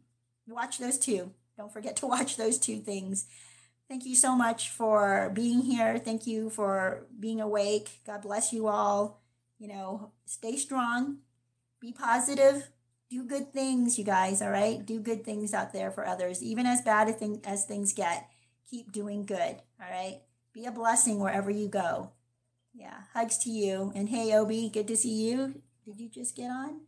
[0.48, 1.32] watch those two.
[1.58, 3.28] Don't forget to watch those two things.
[3.88, 5.98] Thank you so much for being here.
[5.98, 8.02] Thank you for being awake.
[8.06, 9.22] God bless you all.
[9.58, 11.18] You know, stay strong,
[11.82, 12.70] be positive,
[13.10, 14.86] do good things, you guys, all right?
[14.86, 17.14] Do good things out there for others, even as bad
[17.44, 18.30] as things get.
[18.70, 20.22] Keep doing good, all right?
[20.54, 22.12] Be a blessing wherever you go.
[22.74, 23.92] Yeah, hugs to you.
[23.96, 25.62] And hey, Obi, good to see you.
[25.86, 26.82] Did you just get on?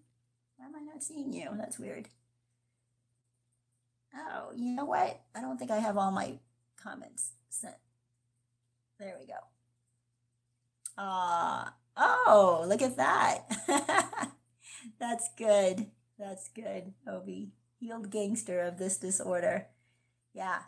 [0.57, 1.49] Why am I not seeing you?
[1.57, 2.09] That's weird.
[4.15, 5.21] Oh, you know what?
[5.33, 6.39] I don't think I have all my
[6.81, 7.75] comments sent.
[8.99, 9.33] There we go.
[10.97, 13.45] Uh, oh, look at that.
[14.99, 15.87] That's good.
[16.19, 17.53] That's good, Obi.
[17.79, 19.67] Healed gangster of this disorder.
[20.33, 20.59] Yeah.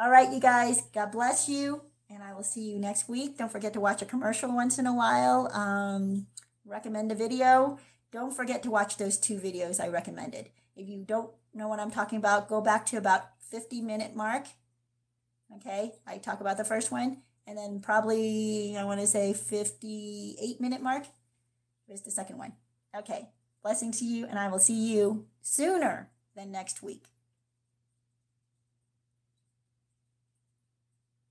[0.00, 0.80] All right, you guys.
[0.94, 3.36] God bless you and I will see you next week.
[3.36, 5.52] Don't forget to watch a commercial once in a while.
[5.52, 6.26] Um,
[6.64, 7.78] recommend a video.
[8.10, 10.48] Don't forget to watch those two videos I recommended.
[10.74, 14.46] If you don't know what I'm talking about, go back to about 50 minute mark.
[15.56, 20.62] Okay, I talk about the first one, and then probably I want to say 58
[20.62, 21.04] minute mark.
[21.86, 22.54] Here's the second one.
[22.96, 23.28] Okay,
[23.62, 27.04] blessing to you, and I will see you sooner than next week.